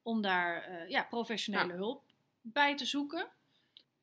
Om 0.03 0.23
daar 0.23 0.63
eh, 0.63 0.89
ja, 0.89 1.03
professionele 1.03 1.69
Ja. 1.73 1.75
hulp 1.75 2.03
bij 2.41 2.77
te 2.77 2.85
zoeken. 2.85 3.27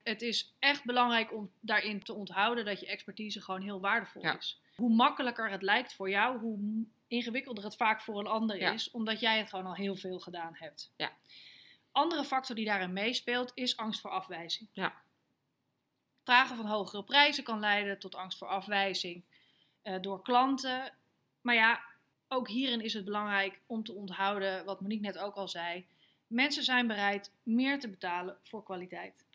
Het 0.03 0.21
is 0.21 0.53
echt 0.59 0.83
belangrijk 0.85 1.33
om 1.33 1.51
daarin 1.59 2.03
te 2.03 2.13
onthouden 2.13 2.65
dat 2.65 2.79
je 2.79 2.87
expertise 2.87 3.41
gewoon 3.41 3.61
heel 3.61 3.79
waardevol 3.81 4.21
Ja. 4.23 4.37
is. 4.37 4.61
Hoe 4.75 4.89
makkelijker 4.95 5.49
het 5.49 5.61
lijkt 5.61 5.93
voor 5.93 6.09
jou, 6.09 6.39
hoe 6.39 6.85
ingewikkelder 7.13 7.63
het 7.63 7.75
vaak 7.75 8.01
voor 8.01 8.19
een 8.19 8.27
ander 8.27 8.59
Ja. 8.59 8.71
is, 8.71 8.91
omdat 8.91 9.19
jij 9.19 9.37
het 9.37 9.49
gewoon 9.49 9.65
al 9.65 9.75
heel 9.75 9.95
veel 9.95 10.19
gedaan 10.19 10.55
hebt. 10.55 10.91
Ja. 10.95 11.11
Andere 11.91 12.23
factor 12.23 12.55
die 12.55 12.65
daarin 12.65 12.93
meespeelt 12.93 13.51
is 13.53 13.77
angst 13.77 14.01
voor 14.01 14.09
afwijzing. 14.11 14.69
Ja. 14.71 15.01
Vragen 16.23 16.55
van 16.55 16.65
hogere 16.65 17.03
prijzen 17.03 17.43
kan 17.43 17.59
leiden 17.59 17.99
tot 17.99 18.15
angst 18.15 18.37
voor 18.37 18.47
afwijzing 18.47 19.23
eh, 19.81 20.01
door 20.01 20.21
klanten. 20.21 20.93
Maar 21.41 21.55
ja, 21.55 21.83
ook 22.27 22.47
hierin 22.47 22.81
is 22.81 22.93
het 22.93 23.05
belangrijk 23.05 23.59
om 23.65 23.83
te 23.83 23.93
onthouden, 23.93 24.65
wat 24.65 24.81
Monique 24.81 25.05
net 25.05 25.17
ook 25.17 25.35
al 25.35 25.47
zei. 25.47 25.87
Mensen 26.27 26.63
zijn 26.63 26.87
bereid 26.87 27.31
meer 27.43 27.79
te 27.79 27.89
betalen 27.89 28.37
voor 28.43 28.63
kwaliteit. 28.63 29.25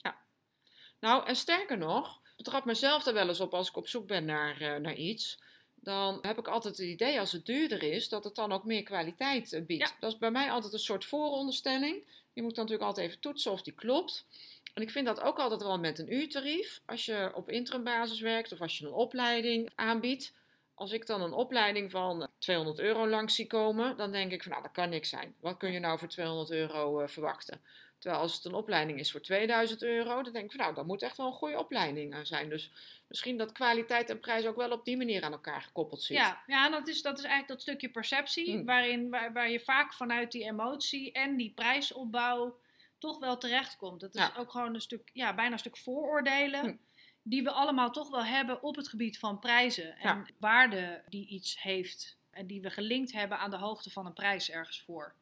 Nou, 1.01 1.27
en 1.27 1.37
sterker 1.37 1.79
nog, 1.79 2.21
ik 2.23 2.37
betrap 2.37 2.65
mezelf 2.65 3.07
er 3.07 3.15
wel 3.15 3.29
eens 3.29 3.41
op 3.41 3.55
als 3.55 3.69
ik 3.69 3.77
op 3.77 3.89
zoek 3.89 4.07
ben 4.07 4.25
naar, 4.25 4.61
eh, 4.61 4.77
naar 4.77 4.95
iets. 4.95 5.39
Dan 5.81 6.19
heb 6.23 6.39
ik 6.39 6.49
altijd 6.49 6.77
het 6.77 6.87
idee, 6.87 7.21
als 7.21 7.33
het 7.33 7.47
duurder 7.47 7.83
is, 7.83 8.09
dat 8.09 8.25
het 8.25 8.35
dan 8.35 8.53
ook 8.53 8.65
meer 8.65 8.83
kwaliteit 8.83 9.53
eh, 9.53 9.63
biedt. 9.63 9.89
Ja. 9.89 9.97
Dat 10.01 10.13
is 10.13 10.19
bij 10.19 10.31
mij 10.31 10.51
altijd 10.51 10.73
een 10.73 10.79
soort 10.79 11.05
vooronderstelling. 11.05 12.05
Die 12.33 12.43
moet 12.43 12.55
dan 12.55 12.65
natuurlijk 12.65 12.91
altijd 12.91 13.07
even 13.07 13.21
toetsen 13.21 13.53
of 13.53 13.63
die 13.63 13.73
klopt. 13.73 14.27
En 14.75 14.83
ik 14.83 14.91
vind 14.91 15.07
dat 15.07 15.21
ook 15.21 15.39
altijd 15.39 15.63
wel 15.63 15.79
met 15.79 15.99
een 15.99 16.13
uurtarief. 16.13 16.81
Als 16.87 17.05
je 17.05 17.31
op 17.35 17.51
interimbasis 17.51 18.21
werkt 18.21 18.53
of 18.53 18.61
als 18.61 18.79
je 18.79 18.87
een 18.87 18.93
opleiding 18.93 19.71
aanbiedt. 19.75 20.33
Als 20.75 20.93
ik 20.93 21.07
dan 21.07 21.23
een 21.23 21.33
opleiding 21.33 21.91
van 21.91 22.29
200 22.39 22.79
euro 22.79 23.09
langs 23.09 23.35
zie 23.35 23.47
komen, 23.47 23.97
dan 23.97 24.13
denk 24.13 24.33
ik 24.33 24.43
van 24.43 24.51
nou, 24.51 24.63
dat 24.63 24.73
kan 24.73 24.89
niks 24.89 25.09
zijn. 25.09 25.35
Wat 25.41 25.57
kun 25.57 25.73
je 25.73 25.79
nou 25.79 25.99
voor 25.99 26.09
200 26.09 26.51
euro 26.51 27.01
eh, 27.01 27.09
verwachten? 27.09 27.61
Terwijl 27.99 28.23
als 28.23 28.35
het 28.35 28.45
een 28.45 28.55
opleiding 28.55 28.99
is 28.99 29.11
voor 29.11 29.21
2000 29.21 29.83
euro, 29.83 30.23
dan 30.23 30.33
denk 30.33 30.45
ik 30.45 30.51
van 30.51 30.61
nou, 30.61 30.75
dat 30.75 30.87
moet 30.87 31.03
echt 31.03 31.17
wel 31.17 31.27
een 31.27 31.33
goede 31.33 31.59
opleiding 31.59 32.15
eh, 32.15 32.21
zijn. 32.23 32.49
Dus 32.49 32.71
misschien 33.07 33.37
dat 33.37 33.53
kwaliteit 33.53 34.11
en 34.11 34.21
prijs 34.21 34.47
ook 34.47 34.57
wel 34.57 34.71
op 34.71 34.85
die 34.85 34.97
manier 34.97 35.23
aan 35.23 35.33
elkaar 35.33 35.63
gekoppeld 35.63 36.03
zit. 36.03 36.17
Ja, 36.17 36.43
ja 36.47 36.67
en 36.67 36.73
dat 36.73 36.89
is, 36.89 37.03
dat 37.03 37.19
is 37.19 37.25
eigenlijk 37.25 37.53
dat 37.53 37.61
stukje 37.63 37.89
perceptie, 37.91 38.51
Hmm. 38.53 38.65
waarin, 38.65 39.11
waar, 39.11 39.33
waar 39.33 39.51
je 39.51 39.61
vaak 39.61 39.95
vanuit 39.95 40.33
die 40.33 40.45
emotie 40.45 41.13
en 41.13 41.37
die 41.37 41.53
prijsopbouw 41.55 42.59
toch 42.99 43.19
wel 43.19 43.39
terechtkomt. 43.39 44.01
Het 44.01 44.15
is 44.15 44.21
Ja. 44.21 44.33
ook 44.37 44.51
gewoon 44.51 44.75
een 44.75 44.81
stuk, 44.81 45.11
ja, 45.13 45.35
bijna 45.35 45.53
een 45.53 45.59
stuk 45.59 45.77
vooroordelen. 45.77 46.61
Hm. 46.61 46.75
Die 47.23 47.43
we 47.43 47.51
allemaal 47.51 47.91
toch 47.91 48.11
wel 48.11 48.25
hebben 48.25 48.63
op 48.63 48.77
het 48.77 48.89
gebied 48.89 49.19
van 49.19 49.39
prijzen 49.39 49.97
en 49.97 50.17
Ja. 50.19 50.25
waarde 50.39 51.03
die 51.09 51.27
iets 51.27 51.63
heeft. 51.63 52.17
En 52.31 52.47
die 52.47 52.61
we 52.61 52.71
gelinkt 52.71 53.13
hebben 53.13 53.39
aan 53.39 53.51
de 53.51 53.57
hoogte 53.57 53.91
van 53.91 54.07
een 54.07 54.13
prijs 54.13 54.51
ergens 54.51 54.83
voor. 54.83 55.15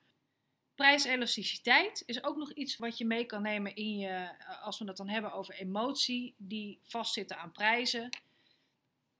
Prijselasticiteit 0.76 2.02
is 2.06 2.24
ook 2.24 2.36
nog 2.36 2.52
iets 2.52 2.76
wat 2.76 2.98
je 2.98 3.04
mee 3.04 3.24
kan 3.24 3.42
nemen 3.42 3.74
in 3.74 3.98
je, 3.98 4.08
eh, 4.08 4.62
als 4.62 4.78
we 4.78 4.84
het 4.84 4.96
dan 4.96 5.08
hebben 5.08 5.32
over 5.32 5.54
emotie, 5.54 6.34
die 6.36 6.78
vastzitten 6.82 7.38
aan 7.38 7.52
prijzen. 7.52 8.08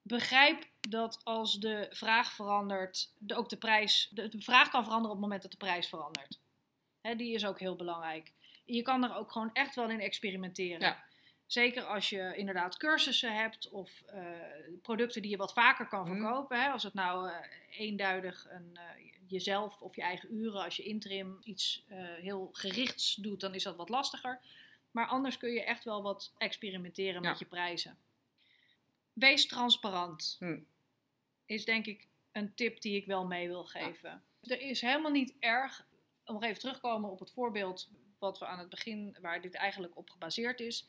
Begrijp 0.03 0.65
dat 0.81 1.21
als 1.25 1.55
de 1.59 1.87
vraag 1.91 2.33
verandert, 2.33 3.13
de, 3.19 3.35
ook 3.35 3.49
de 3.49 3.57
prijs, 3.57 4.09
de, 4.11 4.33
vraag 4.39 4.69
kan 4.69 4.85
veranderen 4.85 5.17
op 5.17 5.23
het 5.23 5.27
moment 5.27 5.43
dat 5.43 5.51
de 5.51 5.67
prijs 5.67 5.89
verandert. 5.89 6.39
Die 7.17 7.35
is 7.35 7.47
ook 7.47 7.61
heel 7.61 7.77
belangrijk. 7.77 8.33
Je 8.65 8.83
kan 8.83 9.05
er 9.05 9.15
ook 9.15 9.33
gewoon 9.33 9.51
echt 9.53 9.75
wel 9.75 9.91
in 9.91 10.01
experimenteren. 10.01 10.81
Ja. 10.81 11.05
Zeker 11.47 11.83
als 11.85 12.09
je 12.09 12.33
inderdaad 12.37 12.76
cursussen 12.76 13.37
hebt 13.37 13.69
of 13.69 14.03
eh, 14.07 14.23
producten 14.83 15.23
die 15.23 15.31
je 15.31 15.37
wat 15.37 15.53
vaker 15.53 15.87
kan 15.87 16.09
Mhm. 16.09 16.17
verkopen. 16.17 16.62
Hè? 16.62 16.69
Als 16.69 16.83
het 16.83 16.95
nou 16.95 17.29
eh, 17.31 17.35
eenduidig 17.71 18.47
een, 18.50 18.71
eh, 18.76 19.12
jezelf 19.26 19.81
of 19.81 19.97
je 19.97 20.03
eigen 20.03 20.35
uren, 20.35 20.62
als 20.65 20.76
je 20.76 20.83
interim 20.83 21.38
iets 21.43 21.85
heel 22.21 22.49
gerichts 22.53 23.15
doet, 23.15 23.41
dan 23.41 23.55
is 23.55 23.62
dat 23.62 23.76
wat 23.76 23.88
lastiger. 23.88 24.41
Maar 24.91 25.07
anders 25.07 25.37
kun 25.38 25.50
je 25.53 25.62
echt 25.65 25.85
wel 25.85 26.03
wat 26.03 26.33
experimenteren 26.38 27.23
Ja. 27.23 27.29
met 27.29 27.38
je 27.38 27.45
prijzen. 27.45 27.99
Wees 29.12 29.47
transparant. 29.47 30.37
Hm. 30.38 30.59
Is 31.47 31.65
denk 31.65 31.87
ik 31.87 32.07
een 32.33 32.55
tip 32.55 32.81
die 32.81 32.97
ik 32.97 33.07
wel 33.07 33.26
mee 33.26 33.49
wil 33.49 33.65
geven. 33.65 34.23
Er 34.43 34.61
is 34.61 34.81
helemaal 34.81 35.11
niet 35.11 35.35
erg, 35.38 35.87
om 36.25 36.35
nog 36.35 36.43
even 36.45 36.61
terugkomen 36.61 37.11
op 37.11 37.19
het 37.19 37.31
voorbeeld 37.31 37.88
wat 38.19 38.38
we 38.38 38.47
aan 38.47 38.59
het 38.59 38.69
begin, 38.69 39.17
waar 39.21 39.41
dit 39.41 39.55
eigenlijk 39.55 39.97
op 39.97 40.11
gebaseerd 40.11 40.61
is. 40.61 40.87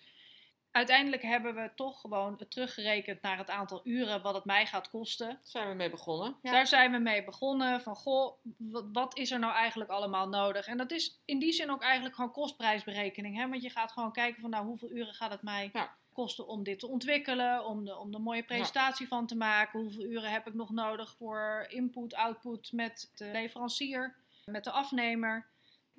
Uiteindelijk 0.78 1.22
hebben 1.22 1.56
we 1.56 1.72
toch 1.76 2.02
gewoon 2.02 2.36
het 2.38 2.52
teruggerekend 2.52 3.22
naar 3.22 3.38
het 3.38 3.50
aantal 3.50 3.82
uren 3.84 4.22
wat 4.22 4.34
het 4.34 4.46
mij 4.46 4.66
gaat 4.66 4.90
kosten. 4.90 5.28
Daar 5.28 5.40
zijn 5.44 5.70
we 5.70 5.74
mee 5.74 5.90
begonnen. 5.90 6.36
Ja. 6.42 6.52
Daar 6.52 6.68
zijn 6.68 6.92
we 6.92 6.98
mee 6.98 7.24
begonnen. 7.24 7.82
Van 7.82 7.96
goh, 7.96 8.34
wat, 8.58 8.86
wat 8.92 9.18
is 9.18 9.32
er 9.32 9.40
nou 9.40 9.54
eigenlijk 9.54 9.90
allemaal 9.90 10.28
nodig? 10.28 10.68
En 10.68 10.78
dat 10.78 10.92
is 10.92 11.22
in 11.26 11.40
die 11.40 11.52
zin 11.52 11.72
ook 11.72 11.82
eigenlijk 11.82 12.16
gewoon 12.16 12.32
kostprijsberekening. 12.32 13.36
Hè? 13.38 13.50
Want 13.50 13.62
je 13.62 13.70
gaat 13.70 13.92
gewoon 13.92 14.12
kijken 14.12 14.42
van 14.42 14.50
nou 14.50 14.66
hoeveel 14.66 14.90
uren 14.92 15.14
gaat 15.14 15.32
het 15.32 15.42
mij 15.42 15.70
Ja. 15.74 15.96
kosten 16.14 16.48
om 16.48 16.64
dit 16.64 16.80
te 16.80 16.88
ontwikkelen. 16.88 17.66
Om 17.66 17.86
de, 17.86 17.98
om 17.98 18.12
de 18.12 18.20
mooie 18.20 18.44
presentatie 18.44 19.08
van 19.08 19.28
te 19.28 19.36
maken. 19.36 19.80
Hoeveel 19.80 20.06
uren 20.06 20.32
heb 20.32 20.48
ik 20.48 20.54
nog 20.54 20.70
nodig 20.70 21.16
voor 21.18 21.66
input, 21.70 22.14
output 22.16 22.72
met 22.72 23.12
de 23.16 23.26
leverancier, 23.26 24.16
met 24.46 24.64
de 24.64 24.72
afnemer. 24.72 25.48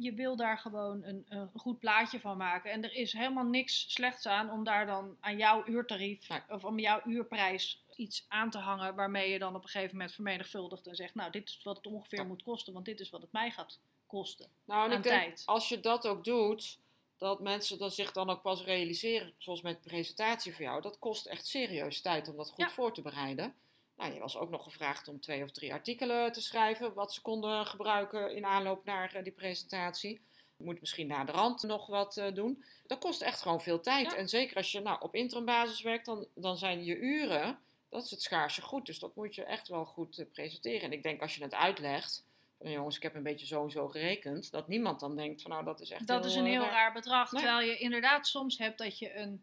Je 0.01 0.13
wil 0.15 0.37
daar 0.37 0.59
gewoon 0.59 1.03
een, 1.05 1.25
een 1.29 1.51
goed 1.55 1.79
plaatje 1.79 2.21
van 2.21 2.37
maken. 2.37 2.71
En 2.71 2.85
er 2.85 2.93
is 2.93 3.13
helemaal 3.13 3.45
niks 3.45 3.93
slechts 3.93 4.27
aan 4.27 4.51
om 4.51 4.65
daar 4.65 4.87
dan 4.87 5.17
aan 5.21 5.37
jouw 5.37 5.67
uurtarief 5.67 6.29
of 6.49 6.65
om 6.65 6.79
jouw 6.79 7.01
uurprijs 7.07 7.83
iets 7.97 8.25
aan 8.29 8.51
te 8.51 8.59
hangen 8.59 8.95
waarmee 8.95 9.31
je 9.31 9.39
dan 9.39 9.55
op 9.55 9.63
een 9.63 9.69
gegeven 9.69 9.97
moment 9.97 10.15
vermenigvuldigt 10.15 10.87
en 10.87 10.95
zegt, 10.97 11.15
nou 11.15 11.31
dit 11.31 11.49
is 11.49 11.61
wat 11.63 11.77
het 11.77 11.87
ongeveer 11.87 12.19
Ja. 12.19 12.25
moet 12.25 12.43
kosten, 12.43 12.73
want 12.73 12.85
dit 12.85 13.01
is 13.01 13.11
wat 13.11 13.23
het 13.23 13.33
mij 13.33 13.51
gaat 13.51 13.79
kosten. 14.07 14.49
Nou, 14.65 14.85
en 14.85 14.91
aan 14.91 14.97
ik 14.97 15.03
denk, 15.03 15.21
tijd. 15.23 15.43
als 15.47 15.69
je 15.69 15.81
dat 15.81 16.07
ook 16.07 16.25
doet, 16.25 16.79
dat 17.17 17.41
mensen 17.41 17.79
dat 17.79 17.95
zich 17.95 18.13
dan 18.13 18.31
ook 18.31 18.43
pas 18.43 18.65
realiseren, 18.65 19.33
zoals 19.39 19.63
met 19.63 19.83
de 19.83 19.89
presentatie 19.89 20.55
voor 20.55 20.65
jou, 20.65 20.83
dat 20.83 20.99
kost 20.99 21.27
echt 21.27 21.47
serieus 21.47 22.01
tijd 22.01 22.29
om 22.29 22.37
dat 22.37 22.49
goed 22.51 22.65
Ja. 22.65 22.71
voor 22.71 22.95
te 22.95 23.03
bereiden. 23.03 23.55
Nou, 23.99 24.13
je 24.13 24.21
was 24.21 24.37
ook 24.37 24.51
nog 24.51 24.63
gevraagd 24.63 25.09
om 25.09 25.21
twee 25.21 25.43
of 25.43 25.51
drie 25.51 25.73
artikelen 25.73 26.33
te 26.33 26.41
schrijven, 26.41 26.95
wat 26.95 27.13
ze 27.13 27.21
konden 27.21 27.67
gebruiken 27.67 28.35
in 28.37 28.45
aanloop 28.45 28.85
naar 28.85 29.15
eh, 29.15 29.23
die 29.23 29.33
presentatie. 29.33 30.21
Je 30.57 30.65
moet 30.65 30.81
misschien 30.81 31.07
na 31.07 31.25
de 31.25 31.33
rand 31.33 31.63
nog 31.63 31.87
wat 31.87 32.17
eh, 32.17 32.35
doen. 32.35 32.65
Dat 32.87 32.99
kost 32.99 33.23
echt 33.23 33.41
gewoon 33.41 33.61
veel 33.61 33.81
tijd. 33.81 34.11
Ja. 34.11 34.17
En 34.17 34.29
zeker 34.29 34.57
als 34.57 34.73
je 34.73 34.81
nou, 34.81 35.01
op 35.01 35.15
interimbasis 35.15 35.83
werkt, 35.83 36.07
dan, 36.07 36.27
dan 36.35 36.57
zijn 36.57 36.85
je 36.85 36.97
uren, 36.99 37.59
dat 37.89 38.05
is 38.05 38.11
het 38.11 38.23
schaarse 38.23 38.63
goed. 38.63 38.87
Dus 38.87 38.99
dat 38.99 39.15
moet 39.15 39.35
je 39.35 39.45
echt 39.45 39.69
wel 39.69 39.85
goed 39.85 40.19
eh, 40.19 40.27
presenteren. 40.33 40.83
En 40.83 40.93
ik 40.93 41.03
denk 41.03 41.21
als 41.21 41.35
je 41.35 41.43
het 41.43 41.55
uitlegt, 41.55 42.27
van 42.59 42.71
jongens, 42.71 42.97
ik 42.97 43.03
heb 43.03 43.15
een 43.15 43.23
beetje 43.23 43.47
zo 43.47 43.65
en 43.65 43.71
zo 43.71 43.89
gerekend, 43.89 44.51
dat 44.51 44.69
niemand 44.69 45.01
dan 45.01 45.17
denkt 45.17 45.43
van 45.43 45.51
nou, 45.51 45.65
dat 45.65 45.81
is 45.81 45.91
echt 45.91 46.07
Dat 46.07 46.25
is 46.25 46.35
een 46.35 46.47
heel 46.47 46.61
raar. 46.61 46.71
raar 46.71 46.93
bedrag. 46.93 47.33
Nee. 47.33 47.43
Terwijl 47.43 47.69
je 47.69 47.79
inderdaad 47.79 48.27
soms 48.27 48.59
hebt 48.59 48.79
dat 48.79 48.99
je 48.99 49.17
een. 49.17 49.43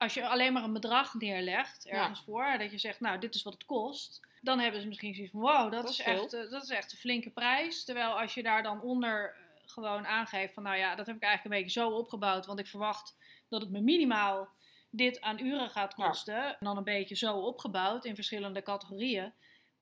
Als 0.00 0.14
je 0.14 0.28
alleen 0.28 0.52
maar 0.52 0.62
een 0.62 0.72
bedrag 0.72 1.14
neerlegt 1.14 1.86
ergens 1.86 2.22
voor, 2.24 2.58
dat 2.58 2.70
je 2.70 2.78
zegt, 2.78 3.00
nou, 3.00 3.18
dit 3.18 3.34
is 3.34 3.42
wat 3.42 3.52
het 3.52 3.64
kost. 3.64 4.20
Dan 4.40 4.58
hebben 4.58 4.80
ze 4.80 4.86
misschien 4.86 5.14
zoiets 5.14 5.32
van, 5.32 5.40
wow, 5.40 5.72
dat, 5.72 5.82
Dat 5.82 5.90
is, 5.90 6.00
echt, 6.00 6.32
eh, 6.32 6.50
dat 6.50 6.62
is 6.62 6.68
echt 6.68 6.92
een 6.92 6.98
flinke 6.98 7.30
prijs. 7.30 7.84
Terwijl 7.84 8.20
als 8.20 8.34
je 8.34 8.42
daar 8.42 8.62
dan 8.62 8.80
onder 8.82 9.34
eh, 9.34 9.70
gewoon 9.70 10.06
aangeeft 10.06 10.54
van, 10.54 10.62
nou 10.62 10.76
ja, 10.76 10.94
dat 10.94 11.06
heb 11.06 11.16
ik 11.16 11.22
eigenlijk 11.22 11.54
een 11.54 11.62
beetje 11.62 11.80
zo 11.80 11.88
opgebouwd. 11.90 12.46
Want 12.46 12.58
ik 12.58 12.66
verwacht 12.66 13.16
dat 13.48 13.60
het 13.60 13.70
me 13.70 13.80
minimaal 13.80 14.48
dit 14.90 15.20
aan 15.20 15.38
uren 15.40 15.70
gaat 15.70 15.94
Ja. 15.96 16.06
kosten. 16.06 16.44
En 16.44 16.56
dan 16.60 16.76
een 16.76 16.84
beetje 16.84 17.16
zo 17.16 17.36
opgebouwd 17.36 18.04
in 18.04 18.14
verschillende 18.14 18.62
categorieën. 18.62 19.32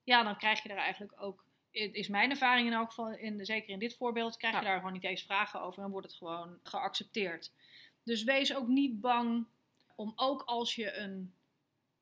Ja, 0.05 0.23
dan 0.23 0.37
krijg 0.37 0.63
je 0.63 0.69
er 0.69 0.77
eigenlijk 0.77 1.13
ook 1.23 1.47
is 1.71 2.09
mijn 2.09 2.31
ervaring 2.31 2.67
in 2.67 2.73
elk 2.73 2.89
geval, 2.89 3.11
in, 3.11 3.45
zeker 3.45 3.69
in 3.69 3.79
dit 3.79 3.97
voorbeeld, 3.97 4.37
krijg 4.37 4.59
je 4.59 4.65
daar 4.65 4.77
gewoon 4.77 4.93
niet 4.93 5.05
eens 5.05 5.23
vragen 5.23 5.61
over 5.61 5.83
en 5.83 5.91
wordt 5.91 6.07
het 6.07 6.17
gewoon 6.17 6.59
geaccepteerd. 6.63 7.53
Dus 8.05 8.23
wees 8.25 8.55
ook 8.55 8.67
niet 8.67 9.01
bang 9.01 9.47
om 9.99 10.13
ook 10.17 10.43
als 10.43 10.75
je 10.75 10.93
een 10.97 11.35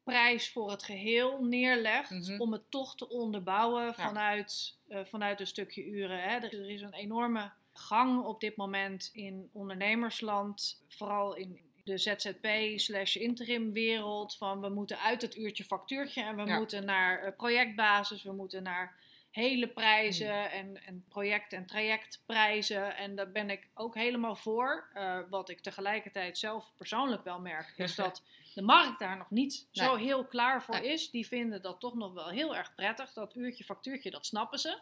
prijs 0.03 0.51
voor 0.51 0.71
het 0.71 0.83
geheel 0.83 1.45
neerlegt, 1.45 2.11
Mhm. 2.11 2.41
om 2.41 2.53
het 2.53 2.71
toch 2.71 2.97
te 2.97 3.09
onderbouwen 3.09 3.95
vanuit, 3.95 4.79
eh, 4.89 5.05
vanuit 5.05 5.41
een 5.41 5.47
stukje 5.47 5.85
uren. 5.85 6.23
Hè. 6.23 6.37
Er, 6.37 6.45
er 6.61 6.71
is 6.71 6.81
een 6.83 6.93
enorme 6.95 7.53
gang 7.73 8.25
op 8.25 8.41
dit 8.41 8.57
moment 8.57 9.11
in 9.13 9.51
ondernemersland, 9.53 10.83
vooral 10.89 11.35
in 11.35 11.61
de 11.85 11.99
ZZP 11.99 12.47
slash 12.79 13.17
interim 13.17 13.73
wereld, 13.73 14.37
van 14.37 14.61
we 14.61 14.69
moeten 14.69 14.99
uit 14.99 15.23
het 15.23 15.37
uurtje 15.37 15.65
factuurtje 15.65 16.23
en 16.23 16.37
we 16.37 16.45
Ja. 16.47 16.59
moeten 16.59 16.85
naar 16.85 17.23
eh, 17.23 17.37
projectbasis, 17.37 18.23
we 18.23 18.33
moeten 18.33 18.63
naar 18.63 18.97
hele 19.37 19.69
prijzen 19.69 20.35
Hmm. 20.35 20.51
en, 20.53 20.85
en 20.85 21.05
project- 21.09 21.53
en 21.53 21.67
trajectprijzen. 21.67 22.97
En 22.97 23.15
daar 23.15 23.31
ben 23.31 23.51
ik 23.51 23.69
ook 23.75 23.95
helemaal 23.95 24.37
voor. 24.37 24.89
Eh, 24.95 25.19
wat 25.31 25.49
ik 25.49 25.61
tegelijkertijd 25.61 26.39
zelf 26.39 26.73
persoonlijk 26.77 27.25
wel 27.25 27.41
merk, 27.41 27.73
is 27.77 27.95
dat 28.05 28.23
de 28.55 28.63
markt 28.63 28.99
daar 28.99 29.17
nog 29.17 29.31
niet 29.31 29.69
Nee. 29.73 29.87
zo 29.87 29.95
heel 29.97 30.25
klaar 30.25 30.63
voor 30.63 30.81
Nee. 30.81 30.93
is. 30.93 31.11
Die 31.11 31.27
vinden 31.27 31.63
dat 31.63 31.81
toch 31.81 31.95
nog 31.95 32.13
wel 32.13 32.29
heel 32.29 32.57
erg 32.57 32.75
prettig. 32.75 33.13
Dat 33.13 33.35
uurtje 33.35 33.65
factuurtje, 33.65 34.11
dat 34.11 34.27
snappen 34.27 34.59
ze. 34.59 34.79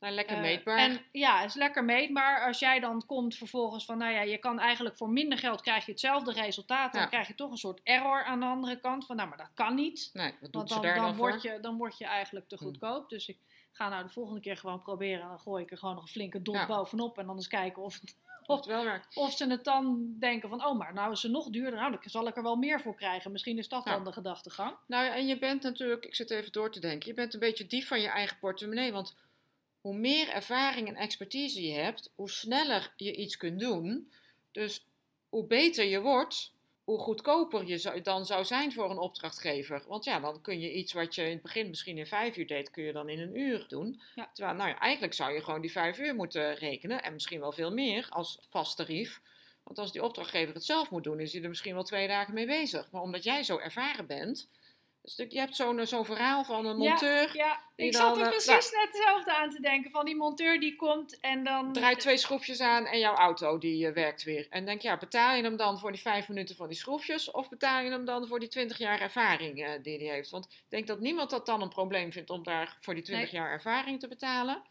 Nou, 0.00 0.14
lekker 0.14 0.36
Eh, 0.36 0.42
meetbaar. 0.42 0.78
En 0.78 1.00
ja, 1.12 1.42
is 1.44 1.54
lekker 1.54 1.84
meetbaar. 1.84 2.46
Als 2.46 2.58
jij 2.58 2.80
dan 2.80 3.06
komt 3.06 3.36
vervolgens 3.36 3.84
van, 3.84 3.98
nou 3.98 4.12
ja, 4.12 4.20
je 4.20 4.38
kan 4.38 4.58
eigenlijk 4.58 4.96
voor 4.96 5.08
minder 5.10 5.38
geld 5.38 5.60
krijg 5.60 5.84
je 5.86 5.90
hetzelfde 5.90 6.32
resultaat. 6.32 6.92
Dan 6.92 7.00
Ja. 7.02 7.06
krijg 7.08 7.26
je 7.26 7.34
toch 7.34 7.50
een 7.50 7.56
soort 7.56 7.80
error 7.82 8.24
aan 8.24 8.40
de 8.40 8.46
andere 8.46 8.80
kant. 8.80 9.06
Van, 9.06 9.16
nou, 9.16 9.28
maar 9.28 9.38
dat 9.38 9.50
kan 9.54 9.74
niet. 9.74 10.10
nee, 10.12 10.30
wat 10.30 10.40
doet 10.40 10.52
Want 10.54 10.68
ze 10.68 10.74
dan, 10.74 10.82
daar 10.84 10.94
dan, 10.94 11.04
dan, 11.04 11.16
word 11.16 11.42
je, 11.42 11.58
dan 11.60 11.76
word 11.76 11.98
je 11.98 12.04
eigenlijk 12.04 12.48
te 12.48 12.56
Hm. 12.56 12.62
goedkoop. 12.64 13.08
Dus 13.08 13.28
ik 13.28 13.38
ga 13.72 13.88
nou 13.88 14.02
de 14.02 14.08
volgende 14.12 14.40
keer 14.40 14.56
gewoon 14.56 14.82
proberen. 14.82 15.22
En 15.22 15.28
dan 15.28 15.40
gooi 15.40 15.62
ik 15.64 15.70
er 15.70 15.78
gewoon 15.78 15.94
nog 15.94 16.04
een 16.04 16.10
flinke 16.10 16.42
dot 16.42 16.54
Ja. 16.54 16.66
bovenop. 16.66 17.18
En 17.18 17.26
dan 17.26 17.36
eens 17.36 17.48
kijken 17.48 17.82
of, 17.82 18.00
Of 18.46 18.56
het 18.56 18.66
wel 18.66 18.84
werkt. 18.84 19.16
Of 19.16 19.32
ze 19.36 19.46
het 19.46 19.64
dan 19.64 20.14
denken 20.18 20.48
van, 20.48 20.64
oh, 20.66 20.78
maar 20.78 20.92
nou 20.94 21.12
is 21.12 21.20
ze 21.20 21.28
nog 21.28 21.48
duurder. 21.50 21.74
Nou, 21.80 21.90
dan 21.90 22.00
zal 22.04 22.26
ik 22.26 22.36
er 22.36 22.42
wel 22.42 22.56
meer 22.56 22.80
voor 22.80 22.94
krijgen. 22.94 23.32
Misschien 23.32 23.58
is 23.58 23.68
dat 23.68 23.84
dan 23.84 24.04
de 24.04 24.12
gedachtegang. 24.12 24.74
Nou 24.86 25.04
ja, 25.04 25.14
en 25.14 25.26
je 25.26 25.38
bent 25.38 25.62
natuurlijk, 25.62 26.04
ik 26.04 26.14
zit 26.14 26.30
even 26.30 26.52
door 26.52 26.72
te 26.72 26.80
denken, 26.80 27.08
je 27.08 27.14
bent 27.14 27.34
een 27.34 27.40
beetje 27.40 27.66
dief 27.66 27.88
van 27.88 28.00
je 28.00 28.08
eigen 28.08 28.38
portemonnee. 28.38 28.92
Want 28.92 29.16
hoe 29.80 29.96
meer 29.96 30.28
ervaring 30.28 30.88
en 30.88 30.96
expertise 30.96 31.62
je 31.62 31.72
hebt, 31.72 32.12
hoe 32.14 32.30
sneller 32.30 32.92
je 32.96 33.16
iets 33.16 33.36
kunt 33.36 33.60
doen. 33.60 34.12
Dus 34.52 34.86
hoe 35.28 35.46
beter 35.46 35.84
je 35.84 36.00
wordt, 36.00 36.52
hoe 36.84 36.98
goedkoper 36.98 37.66
je 37.66 38.00
dan 38.02 38.26
zou 38.26 38.44
zijn 38.44 38.72
voor 38.72 38.90
een 38.90 38.98
opdrachtgever. 38.98 39.84
Want 39.86 40.04
ja, 40.04 40.20
dan 40.20 40.40
kun 40.40 40.60
je 40.60 40.72
iets 40.72 40.92
wat 40.92 41.14
je 41.14 41.22
in 41.22 41.30
het 41.30 41.42
begin 41.42 41.68
misschien 41.68 41.98
in 41.98 42.06
vijf 42.06 42.36
uur 42.36 42.46
deed, 42.46 42.70
kun 42.70 42.84
je 42.84 42.92
dan 42.92 43.08
in 43.08 43.20
een 43.20 43.38
uur 43.38 43.64
doen. 43.68 44.00
Ja. 44.14 44.30
Terwijl, 44.34 44.56
nou 44.56 44.68
ja, 44.68 44.78
eigenlijk 44.78 45.14
zou 45.14 45.32
je 45.32 45.42
gewoon 45.42 45.60
die 45.60 45.72
vijf 45.72 45.98
uur 45.98 46.14
moeten 46.14 46.54
rekenen. 46.54 47.02
En 47.02 47.12
misschien 47.12 47.40
wel 47.40 47.52
veel 47.52 47.72
meer 47.72 48.06
als 48.10 48.38
vast 48.48 48.76
tarief. 48.76 49.20
Want 49.62 49.78
als 49.78 49.92
die 49.92 50.04
opdrachtgever 50.04 50.54
het 50.54 50.64
zelf 50.64 50.90
moet 50.90 51.04
doen, 51.04 51.20
is 51.20 51.32
hij 51.32 51.42
er 51.42 51.48
misschien 51.48 51.74
wel 51.74 51.82
twee 51.82 52.08
dagen 52.08 52.34
mee 52.34 52.46
bezig. 52.46 52.90
Maar 52.90 53.02
omdat 53.02 53.24
jij 53.24 53.42
zo 53.42 53.58
ervaren 53.58 54.06
bent. 54.06 54.48
Dus 55.02 55.16
je 55.16 55.38
hebt 55.38 55.56
zo'n 55.56 55.86
zo'n 55.86 56.04
verhaal 56.04 56.44
van 56.44 56.66
een 56.66 56.76
monteur. 56.76 57.36
Ja, 57.36 57.60
die 57.76 57.86
ik 57.86 57.92
dan, 57.92 58.02
zat 58.02 58.16
er 58.16 58.22
eh, 58.22 58.28
precies 58.28 58.72
net 58.72 58.88
hetzelfde 58.92 59.32
aan 59.32 59.50
te 59.50 59.60
denken. 59.60 59.90
Van 59.90 60.04
die 60.04 60.16
monteur 60.16 60.60
die 60.60 60.76
komt 60.76 61.20
en 61.20 61.44
dan... 61.44 61.72
draait 61.72 62.00
twee 62.00 62.16
schroefjes 62.16 62.60
aan 62.60 62.86
en 62.86 62.98
jouw 62.98 63.14
auto 63.14 63.58
die 63.58 63.86
eh, 63.86 63.92
werkt 63.92 64.22
weer. 64.22 64.46
En 64.50 64.64
denk, 64.64 64.80
ja, 64.80 64.96
betaal 64.96 65.34
je 65.34 65.42
hem 65.42 65.56
dan 65.56 65.78
voor 65.78 65.92
die 65.92 66.00
vijf 66.00 66.28
minuten 66.28 66.56
van 66.56 66.68
die 66.68 66.76
schroefjes? 66.76 67.30
Of 67.30 67.48
betaal 67.48 67.82
je 67.82 67.90
hem 67.90 68.04
dan 68.04 68.26
voor 68.26 68.40
die 68.40 68.48
twintig 68.48 68.78
jaar 68.78 69.00
ervaring 69.00 69.64
eh, 69.64 69.70
die 69.82 69.98
hij 69.98 70.14
heeft? 70.14 70.30
Want 70.30 70.44
ik 70.44 70.64
denk 70.68 70.86
dat 70.86 71.00
niemand 71.00 71.30
dat 71.30 71.46
dan 71.46 71.62
een 71.62 71.68
probleem 71.68 72.12
vindt 72.12 72.30
om 72.30 72.42
daar 72.42 72.76
voor 72.80 72.94
die 72.94 73.02
twintig 73.02 73.30
jaar 73.30 73.50
ervaring 73.50 74.00
te 74.00 74.08
betalen. 74.08 74.62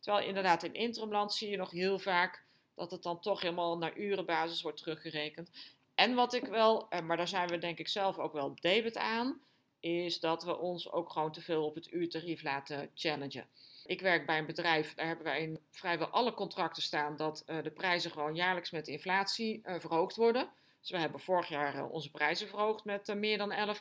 Terwijl 0.00 0.26
inderdaad 0.26 0.62
in 0.62 0.74
interimland 0.74 1.32
zie 1.32 1.50
je 1.50 1.56
nog 1.56 1.70
heel 1.70 1.98
vaak 1.98 2.44
dat 2.74 2.90
het 2.90 3.02
dan 3.02 3.20
toch 3.20 3.40
helemaal 3.40 3.78
naar 3.78 3.96
urenbasis 3.96 4.62
wordt 4.62 4.78
teruggerekend. 4.78 5.50
En 5.94 6.14
wat 6.14 6.34
ik 6.34 6.46
wel, 6.46 6.88
eh, 6.88 7.00
maar 7.00 7.16
daar 7.16 7.28
zijn 7.28 7.48
we 7.48 7.58
denk 7.58 7.78
ik 7.78 7.88
zelf 7.88 8.18
ook 8.18 8.32
wel 8.32 8.54
debet 8.60 8.96
aan, 8.96 9.40
is 9.82 10.20
dat 10.20 10.44
we 10.44 10.58
ons 10.58 10.90
ook 10.90 11.10
gewoon 11.10 11.32
te 11.32 11.42
veel 11.42 11.64
op 11.64 11.74
het 11.74 11.92
uurtarief 11.92 12.42
laten 12.42 12.90
challengen. 12.94 13.46
Ik 13.86 14.00
werk 14.00 14.26
bij 14.26 14.38
een 14.38 14.46
bedrijf, 14.46 14.94
daar 14.94 15.06
hebben 15.06 15.24
wij 15.24 15.42
in 15.42 15.58
vrijwel 15.70 16.06
alle 16.06 16.34
contracten 16.34 16.82
staan 16.82 17.16
dat 17.16 17.42
eh, 17.46 17.62
de 17.62 17.70
prijzen 17.70 18.10
gewoon 18.10 18.34
jaarlijks 18.34 18.70
met 18.70 18.84
de 18.84 18.92
inflatie 18.92 19.60
eh, 19.62 19.80
verhoogd 19.80 20.16
worden. 20.16 20.48
Dus 20.80 20.90
we 20.90 20.98
hebben 20.98 21.20
vorig 21.20 21.48
jaar 21.48 21.74
eh, 21.74 21.92
onze 21.92 22.10
prijzen 22.10 22.48
verhoogd 22.48 22.84
met 22.84 23.14
meer 23.14 23.38
dan 23.38 23.76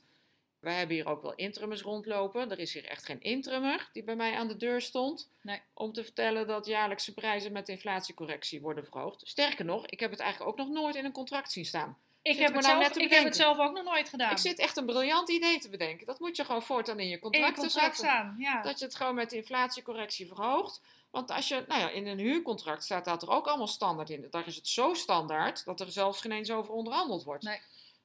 Wij 0.60 0.74
hebben 0.74 0.96
hier 0.96 1.06
ook 1.06 1.22
wel 1.22 1.34
interimers 1.34 1.82
rondlopen. 1.82 2.50
Er 2.50 2.58
is 2.58 2.72
hier 2.72 2.84
echt 2.84 3.04
geen 3.04 3.20
interimmer 3.20 3.88
die 3.92 4.04
bij 4.04 4.16
mij 4.16 4.34
aan 4.34 4.48
de 4.48 4.56
deur 4.56 4.80
stond. 4.80 5.30
Nee. 5.40 5.60
Om 5.74 5.92
te 5.92 6.04
vertellen 6.04 6.46
dat 6.46 6.66
jaarlijkse 6.66 7.14
prijzen 7.14 7.52
met 7.52 7.68
inflatiecorrectie 7.68 8.60
worden 8.60 8.84
verhoogd. 8.84 9.20
Sterker 9.24 9.64
nog, 9.64 9.86
ik 9.86 10.00
heb 10.00 10.10
het 10.10 10.20
eigenlijk 10.20 10.50
ook 10.50 10.66
nog 10.66 10.68
nooit 10.68 10.94
in 10.94 11.04
een 11.04 11.12
contract 11.12 11.52
zien 11.52 11.64
staan. 11.64 11.98
Ik, 12.22 12.38
heb 12.38 12.54
het 12.54 12.64
nou 12.66 12.82
zelf, 12.82 12.96
ik 12.96 13.10
heb 13.10 13.24
het 13.24 13.36
zelf 13.36 13.58
ook 13.58 13.72
nog 13.72 13.84
nooit 13.84 14.08
gedaan. 14.08 14.30
Ik 14.30 14.38
zit 14.38 14.58
echt 14.58 14.76
een 14.76 14.86
briljant 14.86 15.28
idee 15.30 15.58
te 15.58 15.68
bedenken. 15.68 16.06
Dat 16.06 16.20
moet 16.20 16.36
je 16.36 16.44
gewoon 16.44 16.62
voortaan 16.62 16.98
in 16.98 17.04
je 17.04 17.10
in 17.10 17.16
je 17.16 17.18
contracten 17.22 17.54
contract 17.54 17.96
zetten. 17.96 18.04
staan. 18.04 18.34
Ja. 18.38 18.62
Dat 18.62 18.78
je 18.78 18.84
het 18.84 18.94
gewoon 18.94 19.14
met 19.14 19.30
de 19.30 19.36
inflatiecorrectie 19.36 20.26
verhoogt. 20.26 20.80
Want 21.10 21.30
als 21.30 21.48
je, 21.48 21.64
nou 21.68 21.80
ja, 21.80 21.88
in 21.90 22.06
een 22.06 22.18
huurcontract 22.18 22.84
staat 22.84 23.04
dat 23.04 23.22
er 23.22 23.30
ook 23.30 23.46
allemaal 23.46 23.66
standaard 23.66 24.10
in. 24.10 24.26
Daar 24.30 24.46
is 24.46 24.56
het 24.56 24.68
zo 24.68 24.94
standaard 24.94 25.64
dat 25.64 25.80
er 25.80 25.92
zelfs 25.92 26.20
geen 26.20 26.32
eens 26.32 26.50
over 26.50 26.74
onderhandeld 26.74 27.24
wordt. 27.24 27.44
Nee. 27.44 27.60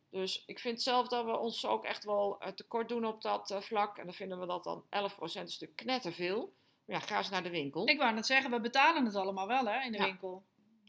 Dus 0.10 0.44
ik 0.46 0.60
vind 0.60 0.82
zelf 0.82 1.08
dat 1.08 1.26
we 1.26 1.38
ons 1.38 1.66
ook 1.66 1.86
echt 1.86 2.04
wel 2.04 2.36
eh, 2.40 2.52
tekort 2.52 2.90
doen 2.90 3.06
op 3.06 3.22
dat 3.22 3.52
eh, 3.52 3.62
vlak. 3.62 3.98
En 3.98 4.06
dan 4.06 4.14
vinden 4.14 4.40
we 4.40 4.46
dat 4.46 4.64
dan 4.64 4.84
11% 4.84 4.88
een 5.34 5.48
stuk 5.48 5.76
knetterveel. 5.76 6.54
Maar 6.86 7.00
ja, 7.00 7.06
ga 7.06 7.18
eens 7.18 7.30
naar 7.30 7.44
de 7.44 7.50
winkel. 7.50 7.88
Ik 7.88 7.98
wou 7.98 8.14
net 8.14 8.26
zeggen, 8.26 8.52
we 8.52 8.60
betalen 8.60 9.06
het 9.06 9.16
allemaal 9.16 9.48
wel 9.48 9.66
hè, 9.66 9.82
in 9.86 9.92
de 9.92 9.98
Ja. 9.98 10.04
winkel. 10.04 10.44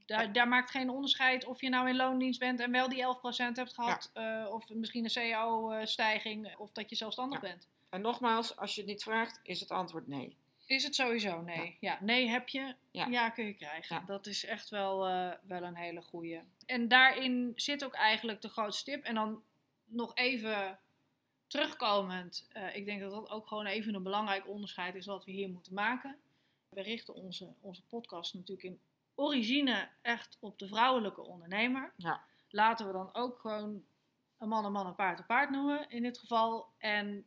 Daar, 0.09 0.33
daar 0.33 0.49
maakt 0.49 0.71
geen 0.71 0.91
onderscheid 0.91 1.45
of 1.45 1.61
je 1.61 1.69
nou 1.69 1.89
in 1.89 1.97
loondienst 1.97 2.41
bent 2.41 2.61
en 2.61 2.71
wel 2.71 2.89
die 2.89 3.03
11% 3.03 3.57
hebt 3.57 3.75
gehad. 3.75 4.11
eh, 4.15 4.47
of 4.51 4.69
misschien 4.75 5.05
een 5.05 5.11
CAO-stijging. 5.11 6.57
Of 6.57 6.73
dat 6.73 6.91
je 6.91 6.97
zelfstandig 6.97 7.43
Ja. 7.43 7.49
bent. 7.49 7.69
En 7.89 8.01
nogmaals, 8.01 8.57
als 8.57 8.75
je 8.75 8.81
het 8.81 8.91
niet 8.91 9.03
vraagt, 9.03 9.41
is 9.43 9.61
het 9.61 9.71
antwoord 9.71 10.07
nee. 10.07 10.37
Is 10.67 10.85
het 10.85 10.95
sowieso 10.95 11.41
nee? 11.43 11.77
Ja, 11.81 11.99
nee 12.01 12.29
heb 12.29 12.49
je, 12.49 12.75
ja, 12.91 13.31
kun 13.31 13.45
je 13.47 13.55
krijgen. 13.55 14.03
Dat 14.07 14.27
is 14.27 14.45
echt 14.45 14.69
wel, 14.69 15.07
eh, 15.07 15.31
wel 15.43 15.63
een 15.63 15.77
hele 15.77 16.03
goeie. 16.03 16.41
En 16.67 16.89
daarin 16.89 17.53
zit 17.57 17.85
ook 17.85 17.95
eigenlijk 17.95 18.41
de 18.43 18.49
grootste 18.49 18.91
tip. 18.91 19.05
En 19.05 19.15
dan 19.15 19.43
nog 19.85 20.15
even 20.15 20.79
terugkomend. 21.47 22.47
eh, 22.53 22.77
ik 22.77 22.85
denk 22.85 23.01
dat 23.01 23.11
dat 23.11 23.31
ook 23.31 23.47
gewoon 23.49 23.67
even 23.67 23.95
een 23.95 24.03
belangrijk 24.03 24.49
onderscheid 24.49 24.95
is 24.95 25.07
wat 25.07 25.25
we 25.25 25.31
hier 25.31 25.49
moeten 25.49 25.75
maken. 25.75 26.17
We 26.69 26.83
richten 26.83 27.15
onze, 27.15 27.55
onze 27.61 27.83
podcast 27.89 28.35
natuurlijk 28.35 28.63
in 28.69 28.81
origine 29.19 29.89
echt 30.03 30.37
op 30.41 30.59
de 30.59 30.69
vrouwelijke 30.69 31.21
ondernemer. 31.27 31.93
Ja. 31.97 32.21
Laten 32.51 32.87
we 32.87 32.93
dan 32.93 33.15
ook 33.15 33.39
gewoon 33.39 33.83
een 34.39 34.49
man 34.49 34.65
een 34.65 34.73
man, 34.73 34.87
een 34.87 34.95
paard 34.95 35.19
een 35.19 35.27
paard 35.27 35.51
noemen 35.51 35.91
in 35.91 36.03
dit 36.03 36.19
geval. 36.19 36.67
En 36.79 37.27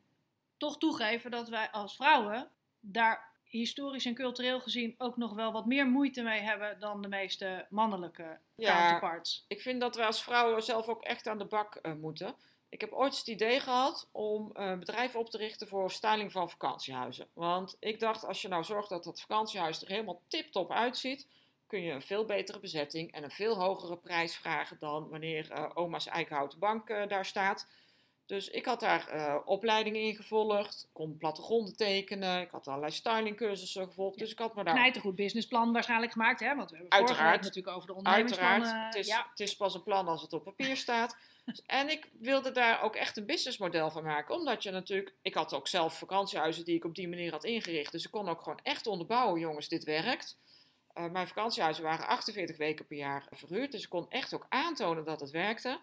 toch 0.57 0.77
toegeven 0.77 1.31
dat 1.31 1.49
wij 1.49 1.71
als 1.71 1.95
vrouwen 1.95 2.49
daar 2.79 3.29
historisch 3.43 4.05
en 4.05 4.13
cultureel 4.13 4.59
gezien 4.59 4.95
ook 4.97 5.17
nog 5.17 5.33
wel 5.33 5.51
wat 5.51 5.65
meer 5.65 5.87
moeite 5.87 6.21
mee 6.21 6.41
hebben 6.41 6.79
dan 6.79 7.01
de 7.01 7.07
meeste 7.07 7.65
mannelijke 7.69 8.39
Ja. 8.55 8.75
counterparts. 8.77 9.45
Ik 9.47 9.61
vind 9.61 9.81
dat 9.81 9.95
we 9.95 10.05
als 10.05 10.23
vrouwen 10.23 10.63
zelf 10.63 10.87
ook 10.87 11.01
echt 11.03 11.27
aan 11.27 11.37
de 11.37 11.45
bak 11.45 11.75
eh, 11.75 11.93
moeten. 11.93 12.35
Ik 12.69 12.81
heb 12.81 12.91
ooit 12.91 13.17
het 13.17 13.27
idee 13.27 13.59
gehad 13.59 14.09
om 14.11 14.49
een 14.53 14.79
bedrijf 14.79 15.15
op 15.15 15.29
te 15.29 15.37
richten 15.37 15.67
voor 15.67 15.91
styling 15.91 16.31
van 16.31 16.49
vakantiehuizen. 16.49 17.27
Want 17.33 17.77
ik 17.79 17.99
dacht, 17.99 18.25
als 18.25 18.41
je 18.41 18.47
nou 18.47 18.63
zorgt 18.63 18.89
dat 18.89 19.03
dat 19.03 19.21
vakantiehuis 19.21 19.81
er 19.81 19.87
helemaal 19.87 20.21
tip-top 20.27 20.71
uitziet, 20.71 21.27
kun 21.71 21.81
je 21.81 21.91
een 21.91 22.01
veel 22.01 22.25
betere 22.25 22.59
bezetting 22.59 23.11
en 23.11 23.23
een 23.23 23.31
veel 23.31 23.59
hogere 23.59 23.97
prijs 23.97 24.35
vragen 24.35 24.77
dan 24.79 25.09
wanneer 25.09 25.51
eh, 25.51 25.69
oma's 25.73 26.07
eikenhouten 26.07 26.59
bank 26.59 26.89
eh, 26.89 27.07
daar 27.07 27.25
staat. 27.25 27.67
Dus 28.25 28.49
ik 28.49 28.65
had 28.65 28.79
daar 28.79 29.07
eh, 29.07 29.35
opleidingen 29.45 30.01
in 30.01 30.15
gevolgd, 30.15 30.89
kon 30.93 31.17
plattegronden 31.17 31.75
tekenen, 31.75 32.41
ik 32.41 32.51
had 32.51 32.67
allerlei 32.67 32.91
stylingcursussen 32.91 33.85
gevolgd. 33.85 34.17
Dus 34.17 34.31
ik 34.31 34.39
had 34.39 34.55
me 34.55 34.63
daar 34.63 34.73
Knijtergoed 34.73 35.15
businnesplan 35.15 35.73
waarschijnlijk 35.73 36.11
gemaakt, 36.11 36.39
hè? 36.39 36.55
Want 36.55 36.69
we 36.69 36.77
hebben 36.77 36.97
Uiteraard. 36.99 37.41
natuurlijk 37.41 37.75
over 37.75 37.87
de 37.87 37.93
ondernemingsplan. 37.93 38.49
Uiteraard, 38.49 38.85
het, 38.85 38.95
is, 38.95 39.07
ja, 39.07 39.27
het 39.29 39.39
is 39.39 39.55
pas 39.55 39.73
een 39.73 39.83
plan 39.83 40.07
als 40.07 40.21
het 40.21 40.33
op 40.33 40.43
papier 40.43 40.77
staat. 40.77 41.17
Dus- 41.45 41.61
en 41.65 41.89
ik 41.89 42.09
wilde 42.19 42.51
daar 42.51 42.81
ook 42.81 42.95
echt 42.95 43.17
een 43.17 43.25
businessmodel 43.25 43.91
van 43.91 44.03
maken. 44.03 44.35
Omdat 44.35 44.63
je 44.63 44.71
natuurlijk, 44.71 45.13
ik 45.21 45.33
had 45.33 45.53
ook 45.53 45.67
zelf 45.67 45.97
vakantiehuizen 45.97 46.65
die 46.65 46.75
ik 46.75 46.85
op 46.85 46.95
die 46.95 47.07
manier 47.07 47.31
had 47.31 47.43
ingericht. 47.43 47.91
Dus 47.91 48.05
ik 48.05 48.11
kon 48.11 48.29
ook 48.29 48.41
gewoon 48.41 48.59
echt 48.63 48.87
onderbouwen, 48.87 49.39
jongens, 49.39 49.67
dit 49.67 49.83
werkt. 49.83 50.37
Eh, 50.93 51.09
mijn 51.09 51.27
vakantiehuizen 51.27 51.83
waren 51.83 52.07
48 52.07 52.57
weken 52.57 52.87
per 52.87 52.97
jaar 52.97 53.27
verhuurd. 53.31 53.71
Dus 53.71 53.83
ik 53.83 53.89
kon 53.89 54.09
echt 54.09 54.33
ook 54.33 54.45
aantonen 54.49 55.05
dat 55.05 55.19
het 55.19 55.31
werkte. 55.31 55.79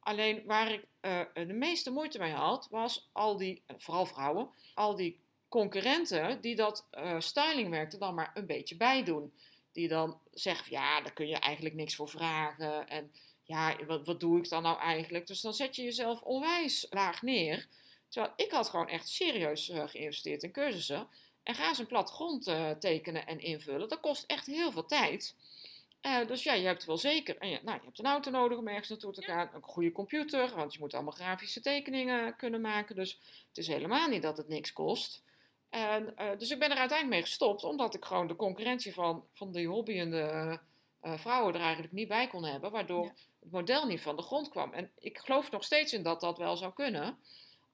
Alleen 0.00 0.42
waar 0.46 0.72
ik 0.72 0.84
eh, 1.00 1.20
de 1.34 1.52
meeste 1.52 1.90
moeite 1.90 2.18
mee 2.18 2.32
had, 2.32 2.68
was 2.70 3.08
al 3.12 3.36
die, 3.36 3.62
eh, 3.66 3.76
vooral 3.78 4.06
vrouwen, 4.06 4.50
al 4.74 4.96
die 4.96 5.20
concurrenten 5.48 6.40
die 6.40 6.56
dat 6.56 6.86
eh 6.90 7.20
stylingwerk 7.20 7.92
er 7.92 7.98
dan 7.98 8.14
maar 8.14 8.30
een 8.34 8.46
beetje 8.46 8.76
bij 8.76 9.04
doen. 9.04 9.32
Die 9.72 9.88
dan 9.88 10.20
zeggen, 10.32 10.70
ja, 10.70 11.00
daar 11.00 11.12
kun 11.12 11.28
je 11.28 11.36
eigenlijk 11.36 11.74
niks 11.74 11.94
voor 11.94 12.08
vragen. 12.08 12.88
En 12.88 13.12
ja, 13.42 13.76
wat, 13.86 14.06
wat 14.06 14.20
doe 14.20 14.38
ik 14.38 14.48
dan 14.48 14.62
nou 14.62 14.78
eigenlijk? 14.78 15.26
Dus 15.26 15.40
dan 15.40 15.54
zet 15.54 15.76
je 15.76 15.82
jezelf 15.82 16.20
onwijs 16.22 16.86
laag 16.90 17.22
neer. 17.22 17.66
Terwijl 18.08 18.32
ik 18.36 18.50
had 18.50 18.68
gewoon 18.68 18.88
echt 18.88 19.08
serieus 19.08 19.70
geïnvesteerd 19.86 20.42
in 20.42 20.52
cursussen. 20.52 21.08
En 21.42 21.54
ga 21.54 21.68
eens 21.68 21.78
een 21.78 21.86
plattegrond 21.86 22.46
eh, 22.46 22.70
tekenen 22.70 23.26
en 23.26 23.40
invullen. 23.40 23.88
Dat 23.88 24.00
kost 24.00 24.24
echt 24.26 24.46
heel 24.46 24.72
veel 24.72 24.86
tijd. 24.86 25.34
Eh, 26.00 26.26
dus 26.26 26.42
ja, 26.42 26.52
je 26.52 26.66
hebt 26.66 26.84
wel 26.84 26.98
zeker. 26.98 27.38
En 27.38 27.48
ja, 27.48 27.58
nou, 27.62 27.78
je 27.78 27.84
hebt 27.84 27.98
een 27.98 28.06
auto 28.06 28.30
nodig 28.30 28.58
om 28.58 28.68
ergens 28.68 28.88
naartoe 28.88 29.12
te 29.12 29.22
gaan. 29.22 29.50
Een 29.54 29.62
goede 29.62 29.92
computer, 29.92 30.54
want 30.54 30.72
je 30.72 30.78
moet 30.78 30.94
allemaal 30.94 31.12
grafische 31.12 31.60
tekeningen 31.60 32.36
kunnen 32.36 32.60
maken. 32.60 32.94
Dus 32.96 33.20
het 33.48 33.58
is 33.58 33.66
helemaal 33.66 34.08
niet 34.08 34.22
dat 34.22 34.36
het 34.36 34.48
niks 34.48 34.72
kost. 34.72 35.22
En, 35.70 36.16
eh, 36.16 36.38
dus 36.38 36.50
ik 36.50 36.58
ben 36.58 36.70
er 36.70 36.76
uiteindelijk 36.76 37.18
mee 37.20 37.28
gestopt, 37.30 37.64
omdat 37.64 37.94
ik 37.94 38.04
gewoon 38.04 38.26
de 38.26 38.36
concurrentie 38.36 38.94
van, 38.94 39.24
van 39.32 39.52
die 39.52 39.68
hobbyende 39.68 40.60
vrouwen 41.02 41.54
er 41.54 41.60
eigenlijk 41.60 41.92
niet 41.92 42.08
bij 42.08 42.28
kon 42.28 42.44
hebben. 42.44 42.70
Waardoor 42.70 43.04
Ja. 43.04 43.12
het 43.40 43.50
model 43.50 43.86
niet 43.86 44.00
van 44.00 44.16
de 44.16 44.22
grond 44.22 44.48
kwam. 44.48 44.72
En 44.72 44.90
ik 44.98 45.18
geloof 45.18 45.50
nog 45.50 45.64
steeds 45.64 45.92
in 45.92 46.02
dat 46.02 46.20
dat 46.20 46.38
wel 46.38 46.56
zou 46.56 46.72
kunnen. 46.72 47.18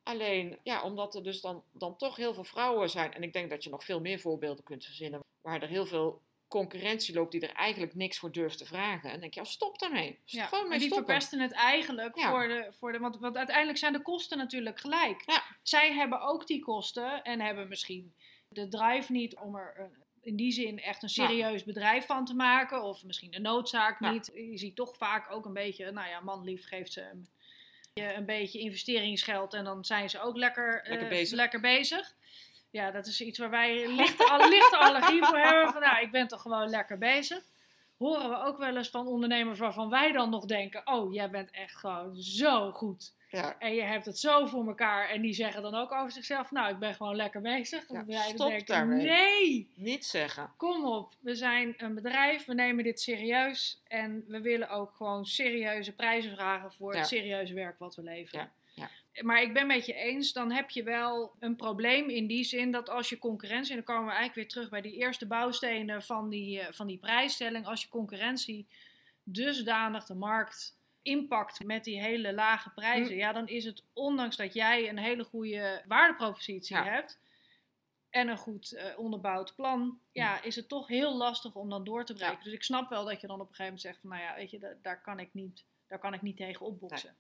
Alleen, 0.09 0.59
ja, 0.63 0.83
omdat 0.83 1.15
er 1.15 1.23
dus 1.23 1.41
dan, 1.41 1.63
dan 1.73 1.97
toch 1.97 2.17
heel 2.17 2.35
veel 2.35 2.45
vrouwen 2.45 2.91
zijn. 2.91 3.15
En 3.15 3.23
ik 3.23 3.33
denk 3.33 3.51
dat 3.51 3.65
je 3.65 3.71
nog 3.71 3.85
veel 3.85 4.01
meer 4.01 4.21
voorbeelden 4.21 4.65
kunt 4.65 4.85
verzinnen. 4.85 5.21
Waar 5.41 5.63
er 5.63 5.69
heel 5.69 5.87
veel 5.87 6.23
concurrentie 6.49 7.15
loopt 7.15 7.33
die 7.33 7.41
er 7.41 7.55
eigenlijk 7.55 7.95
niks 7.95 8.19
voor 8.19 8.33
durft 8.33 8.59
te 8.59 8.67
vragen. 8.67 9.05
En 9.05 9.11
dan 9.11 9.21
denk 9.21 9.35
je, 9.35 9.41
ja, 9.41 9.47
stop 9.47 9.79
daarmee. 9.79 10.19
Stop 10.25 10.41
ja. 10.41 10.47
gewoon 10.47 10.69
mee 10.69 10.79
die 10.79 10.87
stoppen. 10.87 11.07
verpesten 11.07 11.41
het 11.41 11.53
eigenlijk 11.53 12.17
Ja. 12.19 12.31
voor, 12.31 12.49
de, 12.49 12.73
voor 12.79 12.93
de. 12.93 12.99
Want, 12.99 13.19
want 13.19 13.37
uiteindelijk 13.37 13.79
zijn 13.79 13.93
de 13.93 14.03
kosten 14.03 14.39
natuurlijk 14.39 14.81
gelijk. 14.81 15.23
Ja. 15.27 15.43
Zij 15.63 15.93
hebben 15.93 16.21
ook 16.21 16.47
die 16.47 16.61
kosten 16.61 17.23
en 17.23 17.41
hebben 17.41 17.69
misschien 17.69 18.15
de 18.49 18.69
drive 18.69 19.13
niet 19.13 19.37
om 19.37 19.57
er 19.57 19.91
in 20.21 20.37
die 20.37 20.53
zin 20.53 20.79
echt 20.79 21.03
een 21.03 21.09
serieus 21.09 21.65
bedrijf 21.65 22.07
van 22.07 22.25
te 22.25 22.35
maken. 22.35 22.83
Of 22.83 23.05
misschien 23.05 23.31
de 23.31 23.41
noodzaak 23.41 24.01
niet. 24.01 24.31
Je 24.35 24.59
ziet 24.59 24.77
toch 24.77 24.97
vaak 24.97 25.33
ook 25.33 25.45
een 25.45 25.53
beetje, 25.53 25.91
nou 25.91 26.09
ja, 26.09 26.21
man 26.21 26.45
lief 26.45 26.67
geeft 26.67 26.93
ze 26.93 27.23
een, 28.03 28.17
een 28.17 28.25
beetje 28.25 28.59
investeringsgeld 28.59 29.55
en 29.55 29.65
dan 29.65 29.85
zijn 29.85 30.11
ze 30.11 30.21
ook 30.21 30.37
lekker, 30.37 30.83
eh, 30.83 30.89
Lekker 30.91 31.09
bezig. 31.09 31.37
lekker 31.37 31.61
bezig. 31.61 32.15
Ja, 32.71 32.91
dat 32.91 33.07
is 33.07 33.21
iets 33.21 33.39
waar 33.39 33.51
wij 33.51 33.87
lichte, 34.01 34.29
alle, 34.29 34.49
lichte 34.49 34.77
allergie 34.77 35.25
voor 35.25 35.39
hebben. 35.39 35.73
Van, 35.73 35.81
nou, 35.83 36.01
ik 36.03 36.11
ben 36.11 36.29
toch 36.29 36.43
gewoon 36.43 36.69
lekker 36.69 36.99
bezig. 36.99 37.43
horen 37.99 38.31
we 38.31 38.37
ook 38.37 38.59
wel 38.59 38.77
eens 38.77 38.91
van 38.91 39.07
ondernemers 39.07 39.59
waarvan 39.59 39.89
wij 39.89 40.13
dan 40.13 40.31
nog 40.31 40.45
denken: 40.45 40.87
oh, 40.87 41.13
jij 41.13 41.31
bent 41.31 41.51
echt 41.51 41.77
gewoon 41.77 42.17
zo 42.17 42.71
goed. 42.73 43.13
Ja. 43.31 43.59
En 43.59 43.75
je 43.75 43.83
hebt 43.83 44.05
het 44.05 44.19
zo 44.19 44.47
voor 44.47 44.67
elkaar. 44.67 45.09
En 45.09 45.21
die 45.23 45.33
zeggen 45.33 45.63
dan 45.63 45.75
ook 45.75 45.93
over 45.93 46.13
zichzelf: 46.13 46.51
Nou, 46.51 46.73
ik 46.73 46.79
ben 46.79 46.95
gewoon 46.95 47.17
lekker 47.17 47.41
bezig. 47.41 47.85
Ja, 48.07 48.23
stop 48.23 48.49
denken, 48.49 48.67
daarmee. 48.67 49.07
Nee, 49.07 49.71
Niet 49.75 50.05
zeggen. 50.07 50.53
kom 50.57 50.85
op. 50.85 51.13
We 51.21 51.35
zijn 51.35 51.75
een 51.77 51.95
bedrijf, 51.95 52.45
we 52.45 52.55
nemen 52.55 52.85
dit 52.85 53.01
serieus. 53.01 53.83
En 53.87 54.25
we 54.29 54.41
willen 54.41 54.69
ook 54.69 54.95
gewoon 54.95 55.27
serieuze 55.27 55.95
prijzen 55.95 56.33
vragen 56.33 56.73
voor 56.73 56.93
Ja. 56.93 56.99
het 56.99 57.09
serieuze 57.09 57.55
werk 57.55 57.79
wat 57.79 57.95
we 57.97 58.03
leveren. 58.03 58.51
Ja, 58.75 58.89
Maar 59.23 59.43
ik 59.43 59.53
ben 59.53 59.67
met 59.67 59.87
je 59.87 59.95
eens, 59.95 60.33
dan 60.33 60.53
heb 60.53 60.71
je 60.71 60.83
wel 60.83 61.33
een 61.39 61.57
probleem 61.57 62.09
in 62.09 62.27
die 62.27 62.45
zin 62.45 62.71
dat 62.71 62.89
als 62.91 63.09
je 63.09 63.19
concurrentie, 63.19 63.71
en 63.71 63.77
dan 63.77 63.95
komen 63.95 64.05
we 64.11 64.17
eigenlijk 64.17 64.35
weer 64.35 64.49
terug 64.49 64.69
bij 64.69 64.81
die 64.91 64.97
eerste 64.97 65.27
bouwstenen 65.27 66.03
van 66.03 66.29
die, 66.29 66.61
eh, 66.61 66.73
van 66.73 66.87
die 66.87 66.99
prijsstelling, 66.99 67.67
als 67.67 67.83
je 67.83 67.89
concurrentie 67.89 68.67
dusdanig 69.23 70.05
de 70.05 70.15
markt 70.15 70.78
impact 71.09 71.65
met 71.65 71.85
die 71.85 72.01
hele 72.01 72.33
lage 72.35 72.71
prijzen, 72.71 73.13
Hm. 73.15 73.19
ja, 73.21 73.33
dan 73.33 73.49
is 73.49 73.65
het, 73.65 73.83
ondanks 73.93 74.37
dat 74.37 74.55
jij 74.55 74.89
een 74.89 74.99
hele 74.99 75.25
goede 75.25 75.83
waardepropositie 75.87 76.77
Ja. 76.77 76.85
hebt 76.85 77.19
en 78.11 78.29
een 78.29 78.37
goed 78.39 78.73
eh, 78.73 78.99
onderbouwd 78.99 79.55
plan, 79.55 80.01
ja, 80.13 80.43
is 80.43 80.57
het 80.57 80.69
toch 80.69 80.89
heel 80.89 81.17
lastig 81.17 81.55
om 81.55 81.69
dan 81.71 81.85
door 81.85 82.05
te 82.05 82.13
breken. 82.15 82.37
Ja. 82.37 82.43
Dus 82.43 82.53
ik 82.53 82.63
snap 82.63 82.89
wel 82.91 83.05
dat 83.05 83.21
je 83.21 83.27
dan 83.27 83.41
op 83.41 83.49
een 83.49 83.55
gegeven 83.55 83.65
moment 83.65 83.83
zegt 83.83 84.01
van, 84.01 84.11
nou 84.11 84.23
ja, 84.23 84.35
weet 84.35 84.51
je, 84.51 84.59
da- 84.59 84.75
daar 84.83 85.01
kan 85.03 85.19
ik 85.19 85.29
niet, 85.35 85.65
daar 85.87 85.99
kan 85.99 86.15
ik 86.15 86.23
niet 86.23 86.37
tegen 86.37 86.67
opboksen. 86.67 87.17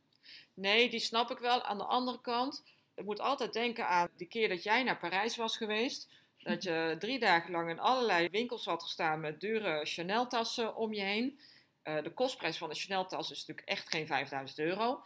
Nee, 0.54 0.90
die 0.90 1.00
snap 1.00 1.30
ik 1.30 1.38
wel. 1.38 1.62
Aan 1.62 1.78
de 1.78 1.84
andere 1.84 2.20
kant, 2.20 2.64
ik 2.94 3.04
moet 3.04 3.20
altijd 3.20 3.52
denken 3.52 3.88
aan 3.88 4.08
die 4.16 4.26
keer 4.28 4.48
dat 4.48 4.62
jij 4.62 4.82
naar 4.82 4.98
Parijs 4.98 5.36
was 5.36 5.56
geweest. 5.56 6.10
Dat 6.38 6.62
je 6.62 6.96
drie 6.98 7.18
dagen 7.18 7.50
lang 7.50 7.70
in 7.70 7.78
allerlei 7.80 8.28
winkels 8.28 8.64
had 8.64 8.82
gestaan 8.82 9.20
met 9.20 9.40
dure 9.40 9.84
Chanel-tassen 9.84 10.76
om 10.76 10.92
je 10.92 11.00
heen. 11.00 11.40
Eh, 11.88 12.02
de 12.02 12.10
kostprijs 12.12 12.58
van 12.58 12.70
een 12.70 12.76
Chanel-tas 12.76 13.30
is 13.30 13.38
natuurlijk 13.38 13.68
echt 13.68 13.88
geen 13.88 14.06
5000 14.06 14.58
euro. 14.58 15.02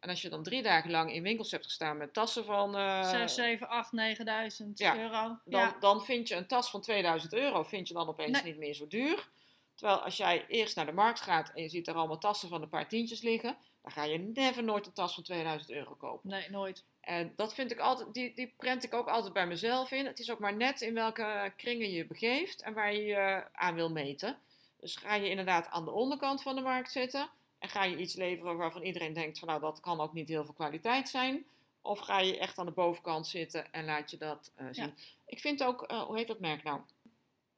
En 0.00 0.08
als 0.10 0.22
je 0.22 0.28
dan 0.28 0.42
drie 0.42 0.62
dagen 0.62 0.90
lang 0.90 1.12
in 1.12 1.22
winkels 1.22 1.50
hebt 1.50 1.64
gestaan 1.64 1.96
met 1.96 2.12
tassen 2.12 2.44
van... 2.44 2.76
eh, 2.76 3.08
6, 3.10 3.34
7, 3.34 3.68
8, 3.68 3.92
9000 3.92 4.78
ja, 4.78 4.96
euro. 4.96 5.38
dan, 5.44 5.60
ja. 5.60 5.76
dan 5.80 6.04
vind 6.04 6.28
je 6.28 6.34
een 6.34 6.46
tas 6.46 6.70
van 6.70 6.80
2000 6.80 7.34
euro 7.34 7.62
vind 7.62 7.88
je 7.88 7.94
dan 7.94 8.08
opeens 8.08 8.30
Nee. 8.30 8.42
niet 8.42 8.58
meer 8.58 8.74
zo 8.74 8.86
duur. 8.86 9.28
Terwijl 9.74 9.98
als 9.98 10.16
jij 10.16 10.46
eerst 10.48 10.76
naar 10.76 10.86
de 10.86 10.92
markt 10.92 11.20
gaat 11.20 11.50
en 11.54 11.62
je 11.62 11.68
ziet 11.68 11.88
er 11.88 11.94
allemaal 11.94 12.18
tassen 12.18 12.48
van 12.48 12.62
een 12.62 12.68
paar 12.68 12.88
tientjes 12.88 13.22
liggen, 13.22 13.56
dan 13.82 13.92
ga 13.92 14.04
je 14.04 14.18
never 14.18 14.64
nooit 14.64 14.86
een 14.86 14.92
tas 14.92 15.14
van 15.14 15.22
2000 15.22 15.70
euro 15.70 15.94
kopen. 15.94 16.30
Nee, 16.30 16.50
nooit. 16.50 16.84
En 17.00 17.32
dat 17.36 17.54
vind 17.54 17.70
ik 17.70 17.78
altijd, 17.78 18.14
die, 18.14 18.34
die 18.34 18.54
prent 18.56 18.84
ik 18.84 18.94
ook 18.94 19.08
altijd 19.08 19.32
bij 19.32 19.46
mezelf 19.46 19.90
in. 19.90 20.06
Het 20.06 20.18
is 20.18 20.30
ook 20.30 20.38
maar 20.38 20.56
net 20.56 20.80
in 20.80 20.94
welke 20.94 21.52
kringen 21.56 21.90
je 21.90 21.96
je 21.96 22.06
begeeft 22.06 22.62
en 22.62 22.74
waar 22.74 22.92
je 22.92 23.04
je 23.04 23.44
aan 23.52 23.74
wil 23.74 23.90
meten. 23.90 24.38
Dus 24.84 24.96
ga 24.96 25.14
je 25.14 25.28
inderdaad 25.28 25.68
aan 25.68 25.84
de 25.84 25.90
onderkant 25.90 26.42
van 26.42 26.54
de 26.54 26.60
markt 26.60 26.92
zitten 26.92 27.28
en 27.58 27.68
ga 27.68 27.84
je 27.84 27.96
iets 27.96 28.14
leveren 28.14 28.56
waarvan 28.56 28.82
iedereen 28.82 29.12
denkt 29.12 29.38
van 29.38 29.48
nou 29.48 29.60
dat 29.60 29.80
kan 29.80 30.00
ook 30.00 30.12
niet 30.12 30.28
heel 30.28 30.44
veel 30.44 30.54
kwaliteit 30.54 31.08
zijn. 31.08 31.44
Of 31.82 31.98
ga 31.98 32.20
je 32.20 32.38
echt 32.38 32.58
aan 32.58 32.66
de 32.66 32.72
bovenkant 32.72 33.26
zitten 33.26 33.72
en 33.72 33.84
laat 33.84 34.10
je 34.10 34.16
dat 34.16 34.52
eh, 34.54 34.66
zien. 34.70 34.84
Ja. 34.84 34.94
Ik 35.26 35.40
vind 35.40 35.64
ook, 35.64 35.82
eh, 35.82 36.02
hoe 36.02 36.16
heet 36.16 36.26
dat 36.26 36.40
merk 36.40 36.62
nou? 36.62 36.80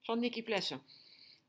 Van 0.02 0.20
Nikki 0.20 0.42
Plessen. 0.42 0.82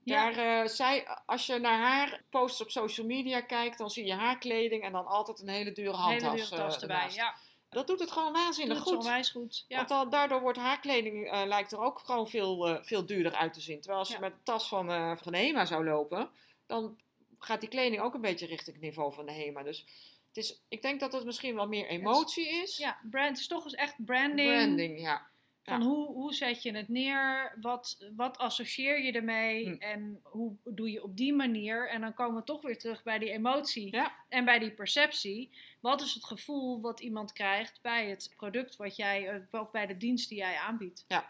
Ja. 0.04 0.32
Daar, 0.32 0.62
eh, 0.64 0.70
zij, 0.70 1.08
als 1.26 1.46
je 1.46 1.58
naar 1.58 1.80
haar 1.80 2.22
posts 2.30 2.62
op 2.62 2.70
social 2.70 3.08
media 3.08 3.42
kijkt, 3.42 3.78
dan 3.78 3.90
zie 3.90 4.06
je 4.06 4.14
haar 4.14 4.38
kleding 4.38 4.84
en 4.84 4.92
dan 4.92 5.06
altijd 5.06 5.40
een 5.40 5.50
hele 5.50 5.72
dure 5.72 5.96
handtas. 5.96 6.32
Hele 6.32 6.44
dure 6.44 6.56
tas 6.56 6.82
erbij. 6.82 7.10
Ja, 7.12 7.36
Dat 7.70 7.88
doet 7.88 8.00
het 8.00 8.12
gewoon 8.12 8.34
waanzinnig 8.34 8.80
goed. 8.80 8.98
onwijs 8.98 9.30
goed. 9.30 9.66
Ja. 9.68 9.76
Want 9.78 9.90
dan, 9.90 10.10
daardoor 10.10 10.42
wordt 10.42 10.58
haar 10.58 10.80
kleding 10.80 11.32
eh, 11.32 11.42
lijkt 11.46 11.72
er 11.72 11.80
ook 11.80 12.00
gewoon 12.00 12.28
veel, 12.28 12.68
eh, 12.68 12.84
veel 12.84 13.06
duurder 13.06 13.34
uit 13.34 13.54
te 13.54 13.62
zien. 13.62 13.80
Terwijl 13.80 14.00
als 14.00 14.10
je 14.10 14.20
met 14.20 14.32
een 14.32 14.44
tas 14.44 14.68
van, 14.68 14.92
eh, 14.92 15.12
van 15.16 15.32
de 15.32 15.38
HEMA 15.38 15.66
zou 15.66 15.84
lopen, 15.84 16.30
dan 16.66 16.98
gaat 17.40 17.60
die 17.60 17.70
kleding 17.70 18.02
ook 18.02 18.14
een 18.14 18.22
beetje 18.22 18.46
richting 18.46 18.76
het 18.76 18.86
niveau 18.86 19.14
van 19.14 19.26
de 19.26 19.32
HEMA. 19.32 19.64
Dus 19.64 19.86
het 20.28 20.38
is, 20.38 20.62
ik 20.68 20.82
denk 20.82 21.00
dat 21.00 21.14
het 21.14 21.26
misschien 21.26 21.56
wel 21.56 21.68
meer 21.68 21.88
emotie 21.88 22.50
is. 22.50 22.78
ja, 22.78 23.00
brand 23.10 23.30
het 23.30 23.38
is 23.38 23.48
toch 23.48 23.64
eens 23.64 23.76
echt 23.76 24.06
branding. 24.06 24.54
Branding, 24.54 25.02
ja. 25.02 25.28
Van 25.68 25.82
Ja. 25.82 25.88
hoe, 25.88 26.08
hoe 26.14 26.34
zet 26.34 26.64
je 26.64 26.72
het 26.76 26.88
neer? 26.88 27.58
Wat, 27.62 27.98
wat 28.16 28.38
associeer 28.38 29.02
je 29.04 29.12
ermee? 29.12 29.66
Hm. 29.66 29.74
En 29.82 30.20
hoe 30.24 30.56
doe 30.64 30.92
je 30.92 31.04
op 31.04 31.18
die 31.18 31.34
manier? 31.34 31.90
En 31.90 32.02
dan 32.02 32.14
komen 32.14 32.36
we 32.40 32.44
toch 32.44 32.62
weer 32.62 32.78
terug 32.78 33.04
bij 33.04 33.20
die 33.20 33.30
emotie 33.32 33.92
Ja. 33.96 34.16
en 34.30 34.46
bij 34.46 34.60
die 34.60 34.72
perceptie. 34.72 35.50
Wat 35.80 36.02
is 36.02 36.14
het 36.14 36.26
gevoel 36.26 36.82
wat 36.82 37.00
iemand 37.00 37.34
krijgt 37.34 37.80
bij 37.82 38.10
het 38.10 38.34
product 38.38 38.76
wat 38.76 38.96
jij, 38.96 39.30
eh, 39.52 39.62
of 39.62 39.72
bij 39.72 39.86
de 39.86 39.98
dienst 39.98 40.30
die 40.30 40.38
jij 40.38 40.56
aanbiedt? 40.58 41.06
Ja. 41.08 41.30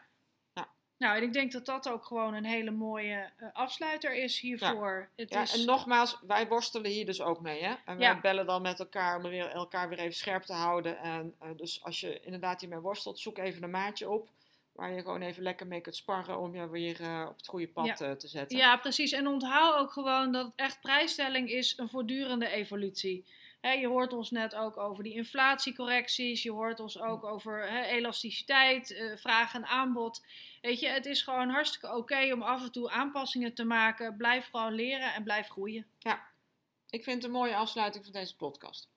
Nou, 0.97 1.17
en 1.17 1.23
ik 1.23 1.33
denk 1.33 1.51
dat 1.51 1.65
dat 1.65 1.89
ook 1.89 2.05
gewoon 2.05 2.33
een 2.33 2.45
hele 2.45 2.71
mooie 2.71 3.29
eh, 3.37 3.47
afsluiter 3.53 4.13
is 4.15 4.39
hiervoor. 4.39 5.09
Het 5.15 5.29
Ja, 5.29 5.41
is, 5.41 5.59
en 5.59 5.65
nogmaals, 5.65 6.19
wij 6.27 6.47
worstelen 6.47 6.91
hier 6.91 7.05
dus 7.05 7.21
ook 7.21 7.41
mee. 7.41 7.63
Hè? 7.63 7.73
En 7.85 7.97
wij 7.97 8.07
Ja. 8.07 8.19
bellen 8.19 8.45
dan 8.45 8.61
met 8.61 8.79
elkaar 8.79 9.15
om 9.15 9.21
weer, 9.29 9.47
elkaar 9.49 9.89
weer 9.89 9.99
even 9.99 10.13
scherp 10.15 10.43
te 10.43 10.53
houden. 10.53 10.97
En 10.97 11.35
eh, 11.39 11.49
dus 11.55 11.83
als 11.83 11.99
je 11.99 12.19
inderdaad 12.19 12.59
hiermee 12.59 12.79
worstelt, 12.79 13.19
zoek 13.19 13.37
even 13.37 13.63
een 13.63 13.69
maatje 13.69 14.09
op. 14.09 14.29
Waar 14.71 14.91
je 14.93 15.01
gewoon 15.01 15.21
even 15.21 15.43
lekker 15.43 15.67
mee 15.67 15.81
kunt 15.81 15.95
sparren 15.95 16.39
om 16.39 16.55
je 16.55 16.69
weer 16.69 17.01
eh, 17.01 17.25
op 17.29 17.37
het 17.37 17.47
goede 17.47 17.67
pad 17.67 17.97
te 17.97 18.27
zetten. 18.27 18.57
Ja, 18.57 18.77
precies. 18.77 19.11
En 19.11 19.27
onthoud 19.27 19.79
ook 19.79 19.91
gewoon 19.91 20.31
dat 20.31 20.51
echt 20.55 20.81
prijsstelling 20.81 21.49
is 21.49 21.77
een 21.77 21.89
voortdurende 21.89 22.47
evolutie. 22.49 23.25
Je 23.61 23.87
hoort 23.87 24.13
ons 24.13 24.31
net 24.31 24.55
ook 24.55 24.77
over 24.77 25.03
die 25.03 25.13
inflatiecorrecties. 25.13 26.43
Je 26.43 26.51
hoort 26.51 26.79
ons 26.79 26.99
ook 26.99 27.23
over 27.23 27.69
hè, 27.69 27.83
elasticiteit, 27.83 28.93
eh, 28.93 29.17
vraag 29.17 29.53
en 29.53 29.65
aanbod. 29.65 30.25
Weet 30.61 30.79
je, 30.79 30.87
het 30.87 31.05
is 31.05 31.21
gewoon 31.21 31.49
hartstikke 31.49 31.95
oké 31.95 32.33
om 32.33 32.41
af 32.41 32.63
en 32.63 32.71
toe 32.71 32.89
aanpassingen 32.89 33.53
te 33.53 33.63
maken. 33.63 34.17
Blijf 34.17 34.49
gewoon 34.49 34.73
leren 34.73 35.13
en 35.13 35.23
blijf 35.23 35.47
groeien. 35.47 35.85
Ik 36.89 37.03
vind 37.03 37.15
het 37.15 37.25
een 37.25 37.37
mooie 37.37 37.55
afsluiting 37.55 38.03
van 38.03 38.13
deze 38.13 38.35
podcast. 38.35 38.89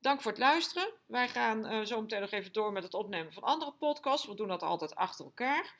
Dank 0.00 0.22
voor 0.22 0.30
het 0.30 0.40
luisteren. 0.40 0.92
Wij 1.06 1.28
gaan 1.28 1.66
eh, 1.66 1.84
zo 1.84 2.00
meteen 2.00 2.20
nog 2.20 2.30
even 2.30 2.52
door 2.52 2.72
met 2.72 2.82
het 2.82 2.94
opnemen 2.94 3.32
van 3.32 3.42
andere 3.42 3.72
podcasts. 3.72 4.26
We 4.26 4.34
doen 4.34 4.48
dat 4.48 4.62
altijd 4.62 4.94
achter 4.94 5.24
elkaar. 5.24 5.74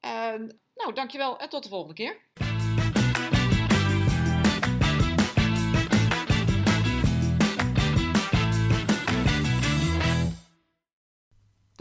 En, 0.00 0.60
nou, 0.74 0.92
dankjewel 0.92 1.38
en 1.38 1.48
tot 1.48 1.62
de 1.62 1.68
volgende 1.68 1.94
keer. 1.94 2.51